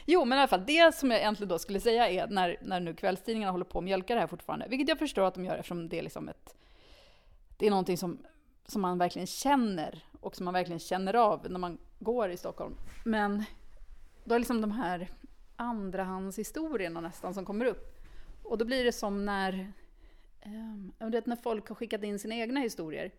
[0.05, 2.79] Jo, men i alla fall, det som jag egentligen då skulle säga är när, när
[2.79, 5.55] nu kvällstidningarna håller på att mjölka det här fortfarande, vilket jag förstår att de gör
[5.55, 6.55] eftersom det är liksom ett...
[7.57, 8.17] Det är någonting som,
[8.65, 12.75] som man verkligen känner och som man verkligen känner av när man går i Stockholm.
[13.03, 13.43] Men
[14.23, 15.07] då är liksom de här
[15.55, 17.95] andrahandshistorierna nästan som kommer upp.
[18.43, 19.73] Och då blir det som när,
[20.99, 23.11] eh, vet, när folk har skickat in sina egna historier.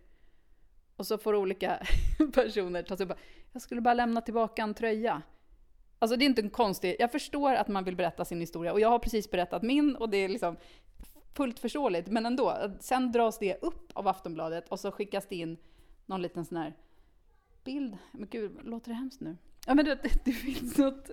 [0.97, 1.87] Och så får olika
[2.35, 3.19] personer ta sig upp.
[3.53, 5.23] Jag skulle bara lämna tillbaka en tröja.
[5.99, 8.81] Alltså det är inte en konstig, jag förstår att man vill berätta sin historia och
[8.81, 10.57] jag har precis berättat min och det är liksom
[11.35, 12.57] fullt förståeligt, men ändå.
[12.81, 15.57] Sen dras det upp av Aftonbladet och så skickas det in
[16.07, 16.75] någon liten sån här
[17.65, 17.97] bild.
[18.13, 19.37] Men gud, låter det hemskt nu?
[19.67, 21.11] Ja men det, det finns något,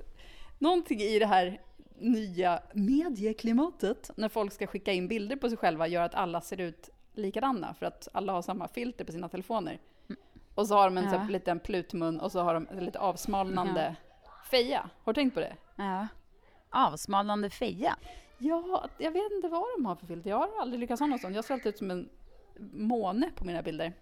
[0.59, 1.61] någonting i det här
[1.99, 6.61] nya medieklimatet när folk ska skicka in bilder på sig själva gör att alla ser
[6.61, 9.79] ut likadana för att alla har samma filter på sina telefoner.
[10.09, 10.21] Mm.
[10.55, 11.27] Och så har de en ja.
[11.29, 14.12] liten plutmun och så har de lite avsmalnande ja
[14.53, 14.89] feja.
[15.03, 15.55] Har du tänkt på det?
[15.75, 16.07] Ja.
[16.69, 17.95] Avsmalnande feja?
[18.37, 20.29] Ja, jag vet inte vad de har för filter.
[20.29, 21.35] Jag har aldrig lyckats ha något sånt.
[21.35, 22.09] Jag ser alltid ut som en
[22.73, 23.93] måne på mina bilder.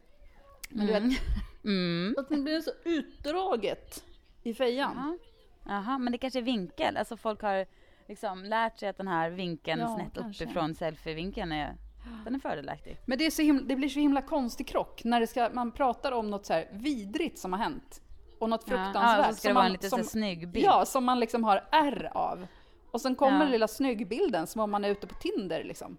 [0.70, 1.04] Men du vet,
[1.64, 2.16] mm.
[2.18, 4.04] att det blir så utdraget
[4.44, 4.94] i fejan.
[4.96, 5.18] Jaha.
[5.66, 6.98] Jaha, men det kanske är vinkel.
[6.98, 7.66] Alltså folk har
[8.08, 10.44] liksom lärt sig att den här vinkeln Ja, snett kanske.
[10.44, 11.76] uppifrån selfie-vinkeln är,
[12.24, 12.98] den är fördelaktig.
[13.06, 15.72] Men det, är så himla, det blir så himla konstig krock när det ska, man
[15.72, 18.02] pratar om något så här vidrigt som har hänt.
[18.42, 19.04] Och något fruktansvärt.
[19.04, 20.66] Ja, och så ska som det vara man- en lite som, snygg bild.
[20.66, 22.48] Ja, som man liksom har R av.
[22.92, 23.40] Och sen kommer Ja.
[23.40, 25.98] den lilla snyggbilden som om man är ute på Tinder liksom.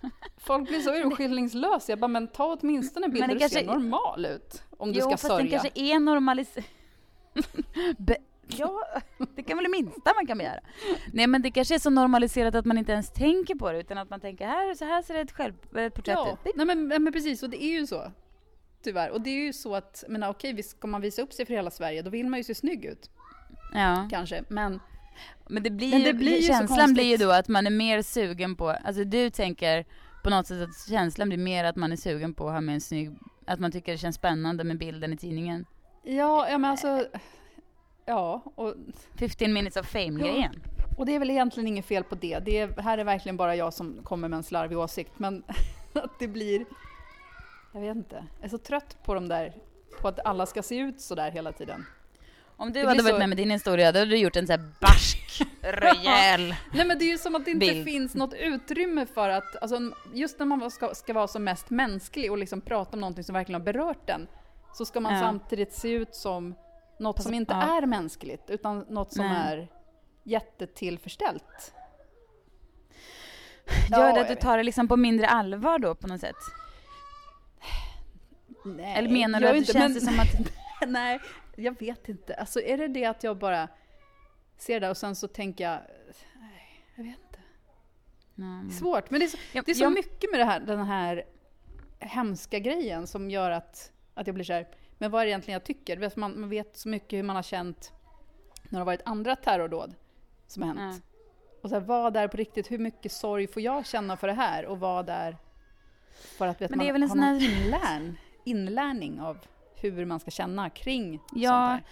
[0.38, 1.92] Folk blir så urskillningslösa.
[1.92, 4.62] Jag bara, men ta åtminstone en bild Men det där du ser kanske- normal ut.
[4.78, 5.50] Om du jo, ska fast den sörja.
[5.50, 6.64] kanske är normaliserad.
[8.46, 8.80] ja,
[9.36, 10.60] det kan väl det minsta man kan begära.
[11.12, 13.98] Nej, men det kanske är så normaliserat att man inte ens tänker på det, utan
[13.98, 16.56] att man tänker här, så här ser ett, själv, ett porträtt Ja, ut.
[16.56, 18.12] nej men, men precis, och det är ju så.
[18.84, 19.10] Tyvärr.
[19.10, 21.70] Och det är ju så att, menar okej, ska man visa upp sig för hela
[21.70, 23.10] Sverige, då vill man ju se snygg ut.
[23.72, 24.08] Ja.
[24.10, 24.44] Kanske.
[24.48, 24.80] Men
[25.48, 27.70] Men det blir Men det blir ju så känslan blir ju då att man är
[27.70, 29.84] mer sugen på, alltså du tänker
[30.24, 32.74] på något sätt att känslan blir mer att man är sugen på att ha med
[32.74, 33.10] en snygg,
[33.46, 35.66] att man tycker det känns spännande med bilden i tidningen.
[36.02, 37.06] ja, ja men alltså,
[38.06, 38.74] ja, och
[39.18, 40.62] 15 minutes of fame-grejen.
[40.98, 42.38] Och det är väl egentligen inget fel på det.
[42.38, 45.12] det är, här är verkligen bara jag som kommer med en slarvig åsikt.
[45.16, 45.44] Men
[45.92, 46.64] att det blir...
[47.74, 48.24] Jag vet inte.
[48.38, 49.52] Jag är så trött på de där...
[50.00, 51.86] På att alla ska se ut så där hela tiden.
[52.56, 54.46] Om du Det hade varit så- med med din historia, då hade du gjort en
[54.46, 56.54] sån här barsk, rejäl...
[56.72, 57.84] Nej men det är ju som att det inte Bild.
[57.84, 59.56] finns något utrymme för att...
[59.62, 59.78] Alltså,
[60.12, 63.32] just när man ska, ska vara som mest mänsklig och liksom prata om någonting som
[63.34, 64.26] verkligen har berört den.
[64.74, 65.20] Så ska man Ja.
[65.20, 66.54] samtidigt se ut som
[66.98, 67.78] något som inte ja.
[67.82, 68.50] är mänskligt.
[68.50, 69.36] Utan något som Nej.
[69.58, 69.68] är
[70.22, 71.74] jättetillförställt.
[73.90, 76.36] Gör Ja, det att du tar det liksom på mindre allvar då på något sätt?
[78.64, 80.90] Nej, Eller menar du jag att det inte, känns men- det som att...
[80.90, 81.20] Nej,
[81.56, 82.34] jag vet inte.
[82.34, 83.68] Alltså är det det att jag bara
[84.58, 85.78] ser det och sen så tänker jag,
[86.40, 87.38] nej, jag vet inte.
[88.38, 88.68] Mm.
[88.68, 90.44] Det är svårt, men det är så, Ja, det är så jag- mycket med det
[90.44, 91.24] här, den här
[91.98, 95.52] hemska grejen som gör att, att jag blir så här, men vad är det egentligen
[95.54, 95.96] jag tycker?
[95.96, 97.92] Vet, Man, man vet så mycket hur man har känt
[98.62, 99.94] när det har varit andra terrordåd
[100.46, 101.04] som har hänt.
[101.62, 104.32] Och så här, vad är på riktigt, hur mycket sorg får jag känna för det
[104.34, 104.66] här?
[104.66, 105.36] Och vad är
[106.38, 109.38] för att vet, Men det man är väl en sån här- inlärn, inlärning av
[109.74, 111.82] hur man ska känna kring sånt Ja, här.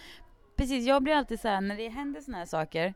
[0.57, 0.87] precis.
[0.87, 2.95] Jag blir alltid så här när det händer såna här saker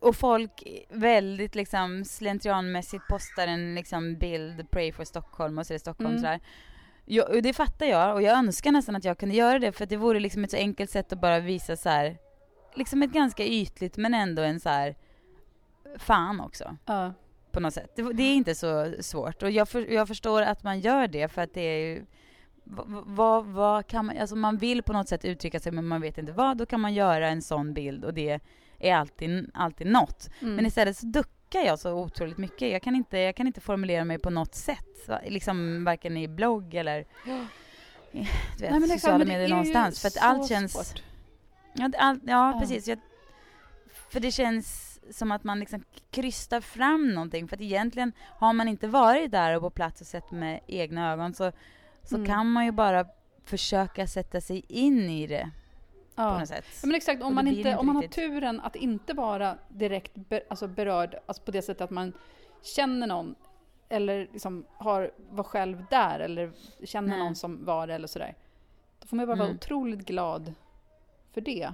[0.00, 5.74] och folk väldigt liksom slentrianmässigt postar en liksom bild, pray for Stockholm och så är
[5.74, 6.20] det Stockholm Mm.
[6.20, 6.40] sådär.
[7.04, 9.96] Jag, det fattar jag och jag önskar nästan att jag kunde göra det för det
[9.96, 12.16] vore liksom ett så enkelt sätt att bara visa så här,
[12.74, 14.96] liksom ett ganska ytligt men ändå en så här
[15.96, 17.12] fan också Ja.
[17.52, 17.92] på något sätt.
[17.96, 21.28] Det, det är inte så svårt och jag, för, jag förstår att man gör det
[21.28, 22.06] för att det är ju
[23.06, 26.18] vad, vad, kan man, alltså man vill på något sätt uttrycka sig men man vet
[26.18, 28.40] inte vad, då kan man göra en sån bild och det
[28.78, 30.28] är alltid, alltid något.
[30.40, 30.54] Mm.
[30.54, 32.72] Men istället så duckar jag så otroligt mycket.
[32.72, 36.74] Jag kan inte, jag kan inte formulera mig på något sätt, liksom varken i blogg
[36.74, 37.04] eller
[38.12, 38.26] Ja.
[38.58, 40.00] du vet, Nej, sociala är medier någonstans.
[40.00, 40.72] För att allt känns...
[40.72, 41.02] svårt.
[41.72, 42.60] Ja, allt, ja, Ja.
[42.60, 42.88] precis.
[42.88, 42.98] Jag,
[44.10, 47.48] för det känns som att man liksom krystar fram någonting.
[47.48, 51.12] För att egentligen har man inte varit där och på plats och sett med egna
[51.12, 51.52] ögon så,
[52.04, 52.26] så Mm.
[52.26, 53.06] kan man ju bara
[53.44, 55.50] försöka sätta sig in i det
[56.14, 56.38] på Ja.
[56.38, 56.64] något sätt.
[56.82, 60.14] Ja, men exakt, om man, inte, inte om man har turen att inte vara direkt
[60.14, 62.12] be, alltså berörd alltså på det sättet att man
[62.62, 63.34] känner någon
[63.88, 66.52] eller liksom har, var själv där eller
[66.84, 67.18] känner Nej.
[67.18, 68.34] någon som var det eller sådär.
[69.00, 69.56] Då får man ju bara vara Mm.
[69.56, 70.54] otroligt glad
[71.32, 71.70] för det.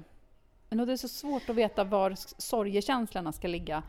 [0.68, 3.82] Men det är så svårt att veta var sorgekänslorna ska ligga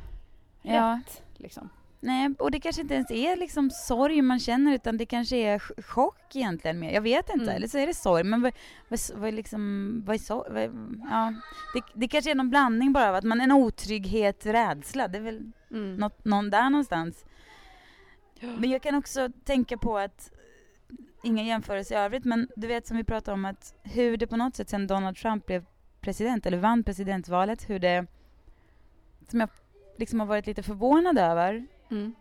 [0.61, 0.99] Ja.
[1.05, 1.23] rätt.
[1.37, 1.69] Liksom.
[2.07, 5.59] Nej, och det kanske inte ens är liksom sorg man känner utan det kanske är
[5.59, 6.91] ch- chock egentligen mer.
[6.93, 7.55] Jag vet inte, Mm.
[7.55, 8.23] eller så är det sorg.
[8.23, 8.53] Men vad,
[8.87, 10.49] vad, vad, är liksom, vad är sorg?
[10.53, 10.63] Vad,
[11.11, 11.33] ja.
[11.73, 15.07] det, det kanske är någon blandning bara av att man en otrygghet, rädsla.
[15.07, 15.95] Det är väl Mm.
[15.95, 17.25] något, någon där någonstans.
[18.39, 20.31] Men jag kan också tänka på att,
[21.23, 24.37] ingen jämförelse i övrigt, men du vet som vi pratade om att hur det på
[24.37, 25.65] något sätt sen Donald Trump blev
[26.01, 28.05] president, eller vann presidentvalet, hur det,
[29.29, 29.49] som jag
[29.97, 32.15] liksom har varit lite förvånad över, Mm.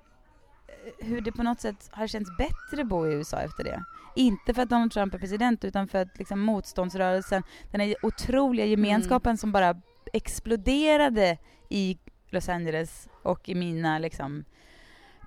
[0.99, 3.85] hur det på något sätt har känts bättre att bo i USA efter det.
[4.17, 8.67] Inte för att Donald Trump är president utan för att liksom motståndsrörelsen, den här otroliga
[8.67, 9.75] gemenskapen som bara
[10.13, 11.99] exploderade i
[12.31, 14.45] Los Angeles och i mina liksom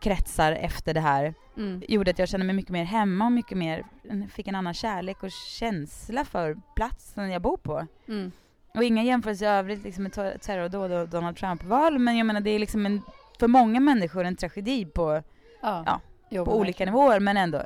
[0.02, 1.82] kretsar efter det här Mm.
[1.88, 3.84] gjorde att jag kände mig mycket mer hemma och mycket mer,
[4.32, 7.88] fick en annan kärlek och känsla för platsen jag bor på.
[8.08, 8.32] Mm.
[8.76, 12.42] Och inga jämförelser i övrigt liksom med ter- terrordåd och Donald Trump-val men jag menar
[12.42, 13.02] det är liksom en,
[13.40, 15.24] för många människor en tragedi på
[15.62, 16.02] Ja.
[16.30, 17.64] Ja, på olika nivåer men ändå.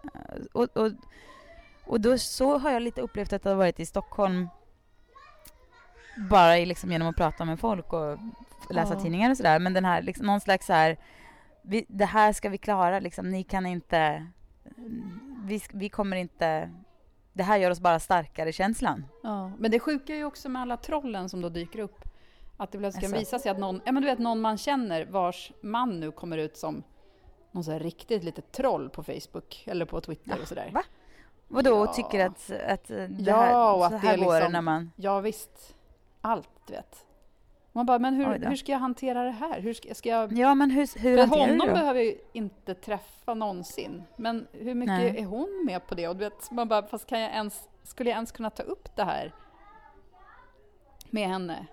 [0.54, 0.92] Och, och,
[1.86, 4.50] och då så har jag lite upplevt att det har varit i Stockholm
[6.30, 8.18] bara i liksom genom att prata med folk och
[8.70, 9.00] läsa Ja.
[9.00, 9.60] tidningar och sådär.
[9.60, 10.98] Men den här, liksom, någon slags så här,
[11.62, 14.28] vi, det här ska vi klara liksom, ni kan inte,
[15.46, 16.70] vi, vi kommer inte
[17.34, 19.06] det här gör oss bara starkare-känslan.
[19.24, 22.04] Ja, men det sjuka är ju också med alla trollen som då dyker upp.
[22.58, 23.20] Att det plötsligt kan Alltså.
[23.36, 26.38] visa sig att någon, ja men du vet någon man känner vars man nu kommer
[26.38, 26.84] ut som
[27.52, 30.70] någon så här riktigt litet troll på Facebook eller på Twitter och sådär.
[30.74, 30.84] va?
[31.48, 31.94] Vadå, och Ja.
[31.94, 34.40] tycker att, att eh, det Ja, här, och att så det här är går det
[34.40, 34.92] liksom- när man...
[34.96, 35.76] Ja visst,
[36.22, 37.06] allt du vet.
[37.76, 39.60] Man bara, men hur, hur ska jag hantera det här?
[39.62, 40.34] Hur ska, ska jag...
[40.34, 41.74] Ja, men hur, hur För honom du det då?
[41.74, 44.04] behöver jag ju inte träffa någonsin.
[44.16, 45.18] Men hur mycket Nej.
[45.20, 46.08] är hon med på det?
[46.08, 48.96] Och du vet, man bara, fast kan jag ens, skulle jag ens kunna ta upp
[48.96, 49.34] det här
[51.10, 51.66] med henne?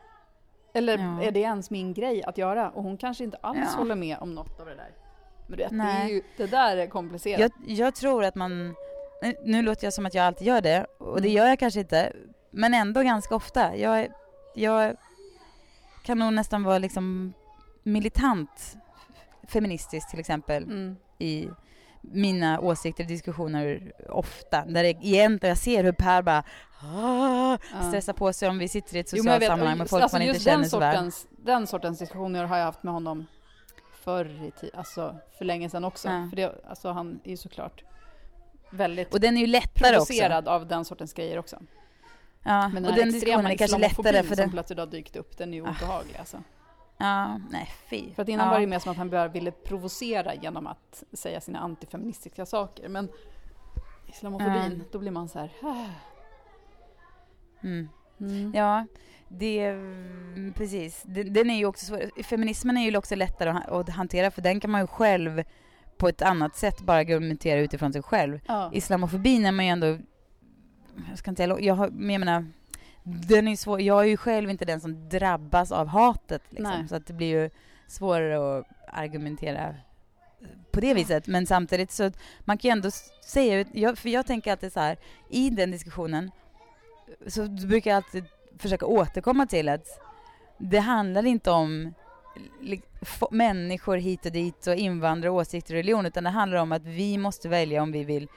[0.72, 1.22] Eller Ja.
[1.22, 2.70] är det ens min grej att göra?
[2.70, 3.78] Och hon kanske inte alls Ja.
[3.78, 4.90] håller med om något av det där.
[5.46, 6.12] Men du vet, det, är Nej.
[6.14, 7.40] ju, det där är komplicerat.
[7.40, 8.74] Jag, jag tror att man...
[9.44, 11.36] nu- låter jag som att jag alltid gör det, och det Mm.
[11.36, 12.12] gör jag kanske inte.
[12.50, 13.76] Men ändå ganska ofta.
[13.76, 14.08] Jag,
[14.54, 14.96] jag
[16.04, 17.32] kan nog nästan vara liksom
[17.82, 18.76] militant
[19.48, 20.96] feministisk till exempel Mm.
[21.18, 21.48] i
[22.00, 24.64] mina åsikter i diskussioner ofta.
[24.64, 26.42] Där det egentligen, jag ser hur Per bara
[26.82, 27.58] ah,
[27.88, 29.90] stressar på sig om vi sitter i ett Jo, socialt jag vet, sammanhang och med
[29.90, 31.10] folk alltså man inte känner så väl.
[31.44, 33.26] Den sortens diskussioner har jag haft med honom
[33.92, 36.08] förr i tiden, alltså för länge sedan också.
[36.08, 36.26] Ja.
[36.30, 37.84] För det, alltså, han är ju såklart
[38.70, 40.06] väldigt Och den är ju lättare också.
[40.06, 41.56] provocerad av den sortens grejer också.
[42.44, 44.50] Ja, Men och den här den diskussionen är kanske lättare för som den...
[44.50, 45.70] plötsligt har dykt upp, den är ju Ah.
[45.70, 46.42] obehaglig alltså.
[47.00, 48.14] Ja, nej fy.
[48.14, 48.52] För att innan ja.
[48.52, 52.88] var det mer som att han bara ville provocera genom att säga sina antifeministiska saker.
[52.88, 53.08] Men
[54.06, 54.84] islamofobin, Ja.
[54.92, 55.50] då blir man så här...
[57.62, 57.88] Mm.
[58.20, 58.52] Mm.
[58.54, 58.86] Ja,
[59.28, 59.64] det...
[59.66, 61.02] mm, Precis.
[61.06, 62.22] Den, den är ju också svår.
[62.22, 65.42] Feminismen är ju också lättare att hantera för den kan man ju själv
[65.96, 68.40] på ett annat sätt bara argumentera utifrån sig själv.
[68.46, 68.70] Ja.
[68.72, 69.98] Islamofobin är man ju ändå...
[71.08, 71.42] Jag ska inte...
[71.42, 72.46] Jag, har, men jag menar...
[73.28, 73.80] Den är svår.
[73.80, 76.88] Jag är ju själv inte den som drabbas av hatet liksom.
[76.88, 77.50] Så att det blir ju
[77.86, 79.74] svårare att argumentera
[80.70, 81.26] på det viset.
[81.26, 82.90] Men samtidigt så man kan ju ändå
[83.24, 84.96] säga, jag, för jag tänker alltid så här,
[85.28, 86.30] i den diskussionen
[87.26, 88.24] så brukar jag alltid
[88.58, 90.00] försöka återkomma till att
[90.58, 91.94] det handlar inte om
[93.30, 97.18] människor hit och dit och invandrare, åsikter och religion utan det handlar om att vi
[97.18, 98.28] måste välja om vi vill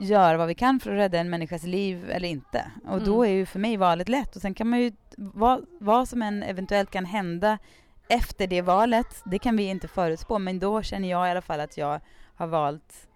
[0.00, 2.70] göra vad vi kan för att rädda en människas liv eller inte.
[2.88, 3.32] Och då Mm.
[3.34, 6.42] är ju för mig valet lätt och sen kan man ju, vad, vad som än
[6.42, 7.58] eventuellt kan hända
[8.08, 11.60] efter det valet, det kan vi inte förutspå men då känner jag i alla fall
[11.60, 12.00] att jag
[12.34, 13.08] har valt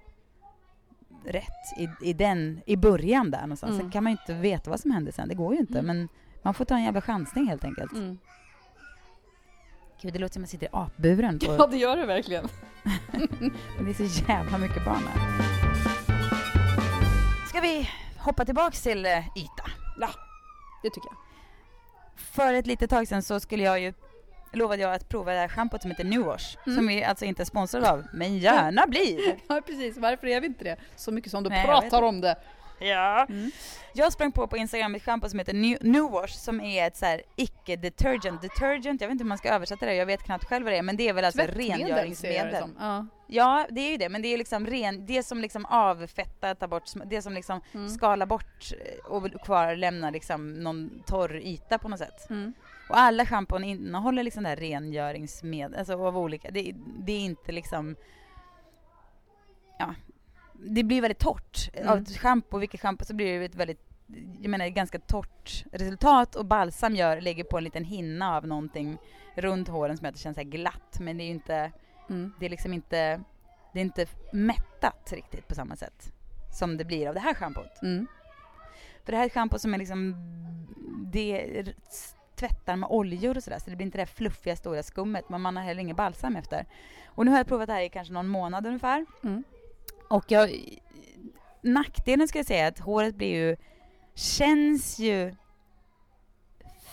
[1.24, 3.70] rätt i, i den, i början där någonstans.
[3.70, 3.82] Mm.
[3.82, 5.86] Sen kan man ju inte veta vad som händer sen, det går ju inte Mm.
[5.96, 6.08] men
[6.42, 7.92] man får ta en jävla chansning helt enkelt.
[7.92, 8.18] Mm.
[10.02, 12.48] Gud, det låter som att jag sitter i apburen på, Ja, det gör det verkligen.
[13.80, 15.49] det är så jävla mycket barn där.
[17.50, 19.64] Ska vi hoppa tillbaks till eh, yta?
[20.82, 21.16] Det tycker jag.
[22.16, 23.92] För ett litet tag sedan så skulle jag ju
[24.52, 26.76] lovade jag att prova det här schampot som heter New Wash, Mm.
[26.78, 29.36] som vi alltså inte är sponsrade av, men gärna blir.
[29.48, 29.96] Ja, precis.
[29.98, 30.76] Varför är vi inte det?
[30.96, 32.36] Så mycket som du Nej, pratar om det.
[32.78, 33.26] Ja.
[33.28, 33.50] Mm.
[33.94, 36.96] Jag sprang på på Instagram ett schampo som heter New, New Wash som är ett
[36.96, 38.42] så här icke-detergent.
[38.42, 40.78] Detergent, jag vet inte hur man ska översätta det, jag vet knappt själv vad det
[40.78, 42.64] är, men det är väl alltså rengöringsmedel.
[42.78, 43.06] Ja.
[43.32, 46.68] Ja, det är ju det, men det är liksom ren, det som liksom avfettar, tar
[46.68, 47.88] bort, det som liksom Mm.
[47.88, 52.30] skalar bort eh, och kvar lämnar liksom någon torr yta på något sätt.
[52.30, 52.52] Mm.
[52.88, 57.52] Och alla schampon innehåller liksom det här rengöringsmedel, alltså av olika, det, det är inte
[57.52, 57.96] liksom,
[59.78, 59.94] ja,
[60.54, 61.70] det blir väldigt torrt.
[61.74, 61.88] Mm.
[61.88, 63.80] Av schampo, vilket schampo, så blir det ett väldigt,
[64.40, 68.98] jag menar ganska torrt resultat och balsam gör, lägger på en liten hinna av någonting
[69.34, 71.72] runt håren som gör att det känns så glatt, men det är ju inte
[72.10, 72.32] Mm.
[72.38, 73.20] det är liksom inte,
[73.72, 76.12] det är inte mättat riktigt på samma sätt
[76.58, 77.82] som det blir av det här schampot.
[77.82, 78.06] Mm.
[79.04, 80.14] För det här är ett schampo som är liksom,
[81.12, 81.64] det
[82.36, 85.40] tvättar med oljor och sådär så det blir inte det här fluffiga stora skummet men
[85.40, 86.66] man har heller ingen balsam efter.
[87.06, 89.44] Och nu har jag provat det här i kanske någon månad ungefär Mm.
[90.08, 90.50] och jag,
[91.60, 93.56] nackdelen ska jag säga är att håret blir ju,
[94.14, 95.34] känns ju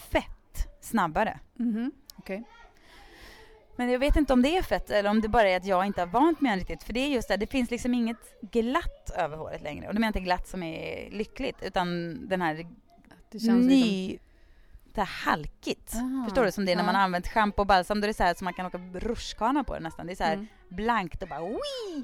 [0.10, 1.40] fett snabbare.
[1.54, 1.92] Mhm.
[2.16, 2.44] Okej.
[3.78, 5.86] Men jag vet inte om det är fett eller om det bara är att jag
[5.86, 6.84] inte har vant mig än riktigt.
[6.84, 9.88] För det är just det, det finns liksom inget glatt över håret längre.
[9.88, 13.68] Och då menar jag inte glatt som är lyckligt, utan den här Det känns liksom...
[13.68, 14.18] ny...
[14.94, 15.94] Det här halkigt.
[15.96, 16.52] Ah, Förstår du?
[16.52, 18.02] Som det är när man har använt schampo och balsam.
[18.02, 20.06] Då är det så här som man kan åka rutschkana på det nästan.
[20.08, 20.48] Det är så här Mm.
[20.70, 22.04] blankt och bara wii!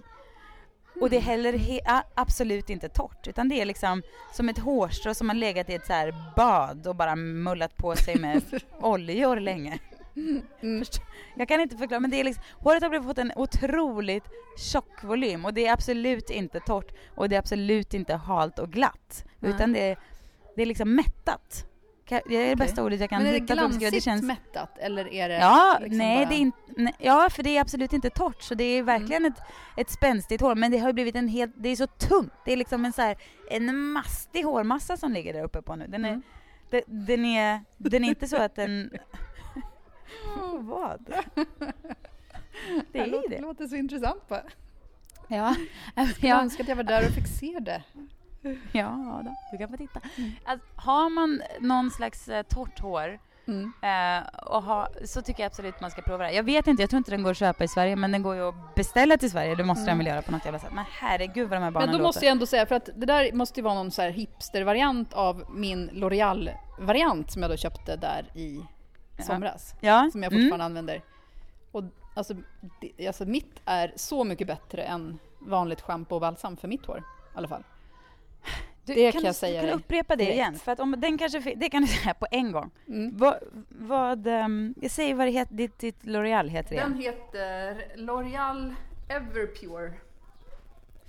[1.01, 3.27] Och det är heller he- absolut inte torrt.
[3.27, 4.01] Utan det är liksom
[4.33, 7.95] som ett hårstrå som har legat i ett så här bad och bara mullat på
[7.95, 8.41] sig med
[8.79, 9.79] oljor länge.
[10.15, 10.41] Mm.
[10.79, 11.05] Förstår-
[11.35, 14.23] Jag kan inte förklara, men det är liksom, håret har fått en otroligt
[14.57, 18.71] tjock volym och det är absolut inte torrt och det är absolut inte halt och
[18.71, 19.25] glatt.
[19.39, 19.51] Nej.
[19.51, 19.97] Utan det är,
[20.55, 21.65] det är liksom mättat.
[22.09, 24.21] Det är det bästa ordet jag kan Men är det hitta glansigt Det känns...
[24.23, 26.29] mättat eller är det Ja, liksom nej, bara...
[26.29, 29.25] det är inte, nej, ja, för det är absolut inte torrt, så det är verkligen
[29.25, 29.37] ett,
[29.77, 32.53] ett spänstigt hår, men det har ju blivit en helt, det är så tungt, det
[32.53, 33.17] är liksom en så här,
[33.49, 35.87] en mastig hårmassa som ligger där uppe på nu.
[35.87, 36.21] Den är, Mm.
[36.69, 38.89] den, den är, den är inte så att den...
[40.59, 41.13] Vad?
[42.91, 43.41] Det är låter, det.
[43.41, 44.43] låter så intressant bara.
[45.27, 45.55] Ja,
[45.95, 47.83] Jag ja, önskar att jag var där och fick se det.
[48.71, 50.01] ja då, du kan få titta.
[50.17, 50.31] Mm.
[50.45, 53.73] Alltså, har man någon slags eh, torrt hår Mm.
[53.81, 56.31] Eh, och ha, så tycker jag absolut man ska prova det.
[56.31, 58.35] Jag vet inte, jag tror inte den går att köpa i Sverige men den går
[58.35, 59.55] ju att beställa till Sverige.
[59.55, 59.87] Det måste Mm.
[59.91, 60.69] den väl göra på något jävla sätt.
[60.73, 62.03] Men herregud vad de här barnen Men då låter.
[62.07, 65.13] måste jag ändå säga, för att det där måste ju vara någon så här hipster-variant
[65.13, 68.61] av min L'Oreal-variant som jag då köpte där i.
[69.23, 69.75] somras.
[69.79, 70.09] Ja.
[70.11, 70.43] Som jag mm.
[70.43, 71.01] fortfarande använder.
[71.71, 72.35] Och alltså,
[72.81, 76.99] det, alltså mitt är så mycket bättre än vanligt schampo och balsam för mitt hår.
[77.33, 77.63] I alla fall.
[78.85, 80.35] Du, det kan kan jag du, säga Kan du dig upprepa det direkt.
[80.35, 80.55] igen?
[80.55, 82.71] För att om den kanske, det kan du säga på en gång.
[82.87, 83.17] Mm.
[83.17, 83.35] Vad,
[83.67, 87.13] vad ehm, jag säger vad det heter, ditt, ditt L'Oreal heter Den igen.
[87.13, 88.75] heter L'Oreal
[89.09, 89.93] Everpure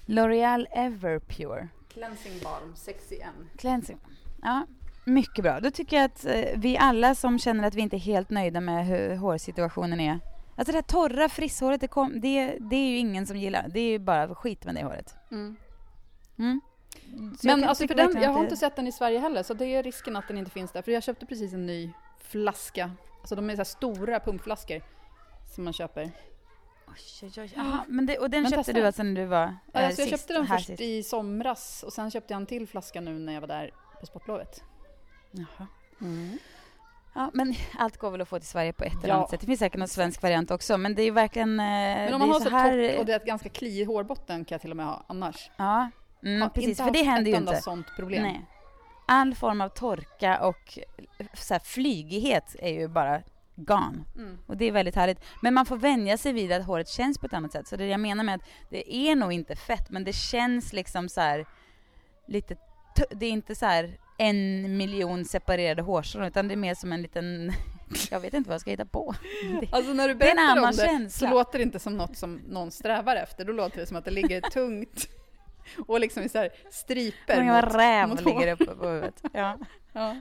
[0.06, 3.58] L'Oreal Everpure Cleansing Balm 60N.
[3.58, 3.98] Cleansing.
[4.42, 4.66] Ja,
[5.04, 5.60] mycket bra.
[5.60, 8.60] Då tycker jag att eh, vi alla som känner att vi inte är helt nöjda
[8.60, 10.20] med hur hårsituationen är.
[10.56, 13.68] Alltså det här torra frisshåret, det, kom, det, det är ju ingen som gillar.
[13.68, 15.14] Det är ju bara skit med det håret.
[15.30, 15.56] Mm.
[16.38, 16.60] Mm.
[17.42, 19.82] Men alltså för den, jag har inte sett den i Sverige heller så det är
[19.82, 20.82] risken att den inte finns där.
[20.82, 22.90] För jag köpte precis en ny flaska.
[23.20, 24.82] Alltså de är så stora pumpflaskor
[25.54, 26.10] som man köper.
[26.86, 27.52] Oj, oj, oj.
[27.56, 28.80] Jaha, men det, och den Men köpte testa.
[28.80, 30.80] du alltså när du var Ja, eh, alltså jag sist, köpte den först sist?
[30.80, 34.06] i somras och sen köpte jag en till flaska nu när jag var där på
[34.06, 34.62] sportlovet.
[35.36, 35.66] Jaha.
[37.14, 39.14] Ja, men allt går väl att få till Sverige på ett eller Ja.
[39.14, 39.40] annat sätt.
[39.40, 41.60] Det finns säkert någon svensk variant också, men det är verkligen...
[41.60, 42.88] Eh, Men om man har så, här...
[42.88, 45.50] torrt och det är ett ganska kliig hårbotten kan jag till och med ha annars.
[45.56, 45.90] Ja,
[46.22, 46.68] mm, Har precis.
[46.68, 47.62] inte För det händer ju enda inte.
[47.62, 48.22] sånt problem.
[48.22, 48.46] Nej.
[49.06, 50.78] All form av torka och
[51.18, 53.22] eh, så här, flygighet är ju bara
[53.56, 54.04] gone.
[54.16, 54.38] Mm.
[54.46, 55.24] Och det är väldigt härligt.
[55.42, 57.68] Men man får vänja sig vid att håret känns på ett annat sätt.
[57.68, 61.08] Så det jag menar med att det är nog inte fett, men det känns liksom
[61.08, 61.46] så här
[62.26, 62.56] lite...
[63.10, 67.02] Det är inte så här en miljon separerade hårstrån, utan det är mer som en
[67.02, 67.52] liten...
[68.10, 69.14] Jag vet inte vad jag ska hitta på.
[69.60, 71.28] Det, Alltså när du det är en berättar om annan det känsla.
[71.28, 73.44] så låter det inte som något som någon strävar efter.
[73.44, 75.08] Då låter det som att det ligger tungt
[75.86, 79.22] och liksom i så här striper en mot, räv mot ligger uppe på huvudet.
[79.32, 79.58] Ja.
[79.92, 80.16] Ja.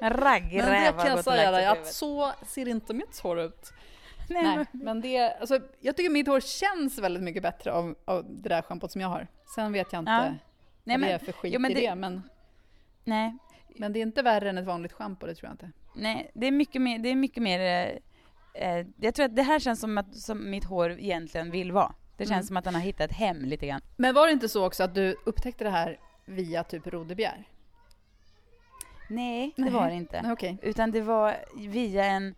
[0.00, 3.72] En raggig Men det kan jag säga dig att så ser inte mitt hår ut.
[4.28, 7.94] Nej, Nej, men- men det, alltså, jag tycker mitt hår känns väldigt mycket bättre av,
[8.04, 9.26] av det där schampot som jag har.
[9.54, 10.18] Sen vet jag inte Ja.
[10.18, 10.38] vad Nej,
[10.84, 12.22] det är men, för skit jo, men i det- det, men,
[13.08, 13.36] nej,
[13.76, 15.70] men det är inte värre än ett vanligt schampo, det tror jag inte.
[15.94, 17.60] nej, det är mycket mer, det är mycket mer
[18.54, 21.72] eh, eh, jag tror att det här känns som att som mitt hår egentligen vill
[21.72, 21.94] vara.
[22.16, 22.46] Det känns Mm.
[22.46, 23.80] som att den har hittat hem lite grann.
[23.96, 27.44] Men var det inte så också att du upptäckte det här via typ rodebjär?
[29.10, 29.72] Nej, det Nej.
[29.72, 30.22] var det inte.
[30.32, 30.58] Okej.
[30.62, 32.34] Utan det var via en,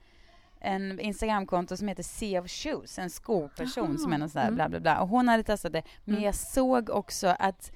[0.60, 3.96] en Instagramkonto som heter Sea of Shoes, en skoperson Aha.
[3.98, 4.54] som är någon sån där Mm.
[4.56, 5.00] bla bla bla.
[5.00, 5.82] Och hon hade testat det.
[6.04, 6.24] Men Mm.
[6.24, 7.72] jag såg också att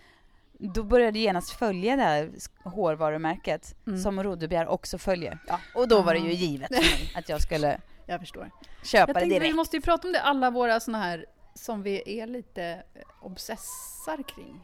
[0.59, 2.31] då började jag genast följa det här
[2.65, 3.99] hårvarumärket Mm.
[3.99, 5.39] som Rodebjer också följer.
[5.47, 6.33] Ja, och då var det ju Ah.
[6.33, 6.71] givet
[7.17, 8.51] att jag skulle Jag förstår.
[8.83, 9.57] köpa Jag det tänkte vi direkt.
[9.57, 14.23] måste ju prata om det, alla våra såna här som vi är lite eh, obsessar
[14.35, 14.61] kring.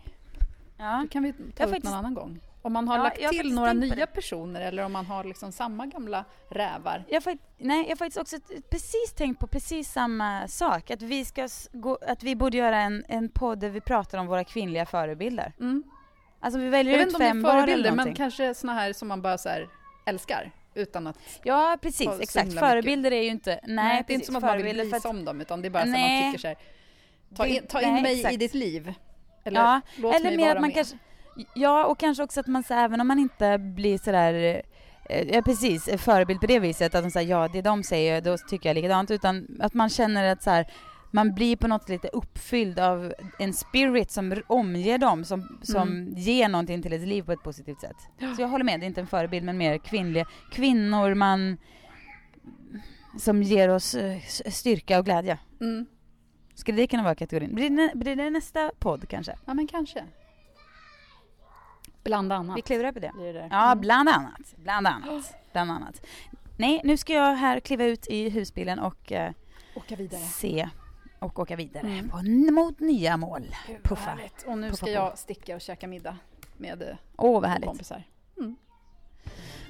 [0.78, 1.00] Ja.
[1.02, 2.40] Det kan vi ta Jag upp faktiskt- någon annan gång.
[2.62, 5.86] Om man har Ja, lagt till några nya personer eller om man har liksom samma
[5.86, 7.04] gamla rävar.
[7.08, 8.36] Jag, fakt- nej, jag har faktiskt också
[8.70, 10.90] precis tänkt på precis samma sak.
[10.90, 14.26] Att vi, ska gå, att vi borde göra en, en podd där vi pratar om
[14.26, 15.52] våra kvinnliga förebilder.
[15.60, 15.82] Mm.
[16.40, 18.14] Alltså vi väljer Jag ut om fem var eller förebilder, men någonting.
[18.16, 19.68] kanske såna här som man bara så här
[20.06, 20.50] älskar.
[20.74, 21.18] Utan att...
[21.42, 22.08] Ja, precis.
[22.20, 22.46] Exakt.
[22.46, 22.68] himla mycket.
[22.68, 23.50] Förebilder är ju inte...
[23.50, 25.62] Nej, Nej, det är inte som att man vill Förebilder för att- som dem, utan
[25.62, 26.32] det är bara så att man Nej.
[26.32, 26.56] tycker så här,
[27.36, 28.38] ta in, ta in nej, mig i exakt.
[28.38, 28.94] ditt liv.
[29.44, 30.74] Eller Ja, låt Eller mig mer vara att man med.
[30.74, 30.96] kanske...
[31.54, 34.34] Ja, och kanske också att man så, även om man inte blir sådär...
[34.34, 34.60] eh,
[35.28, 38.36] Ja precis, eh, förebild på det viset att de säger ja det de säger då
[38.38, 40.66] tycker jag likadant utan att man känner att så här,
[41.10, 46.14] man blir på något lite uppfylld av en spirit som omger dem som, som Mm.
[46.16, 47.96] ger någonting till ett liv på ett positivt sätt.
[48.36, 51.56] Så jag håller med, det är inte en förebild men mer kvinnliga kvinnor man
[53.18, 54.18] som ger oss eh,
[54.50, 55.38] styrka och glädje.
[55.60, 55.86] Mm.
[56.54, 57.54] Skulle det kunna vara kategorin?
[57.54, 59.36] Blir det, blir det nästa podd kanske?
[59.46, 60.04] Ja, men kanske.
[62.04, 62.56] Bland annat.
[62.58, 63.10] Vi klurar på det.
[63.14, 63.48] blir det.
[63.50, 63.80] Ja, Mm.
[63.80, 64.54] bland annat.
[64.56, 65.34] Bland annat.
[65.52, 66.06] Bland annat.
[66.56, 69.32] Nej, nu ska jag här kliva ut i husbilen och eh,
[69.76, 70.20] Åka vidare.
[70.20, 70.68] se
[71.18, 72.08] och åka vidare Mm.
[72.08, 72.16] på,
[72.52, 73.42] mot nya mål.
[73.66, 74.10] Gud, Puffa.
[74.10, 74.44] härligt.
[74.46, 74.92] Och nu Puffa ska på.
[74.92, 76.16] jag sticka och käka middag
[76.56, 77.66] med eh, Åh, vad härligt.
[77.68, 78.02] kompisar.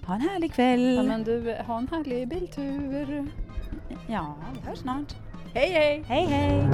[0.06, 0.94] Ha en härlig kväll.
[0.96, 3.26] Ja, men du, ha en härlig biltur.
[4.08, 5.14] Ja, vi hörs snart.
[5.54, 6.04] Hej, hej!
[6.08, 6.68] Hej, hej.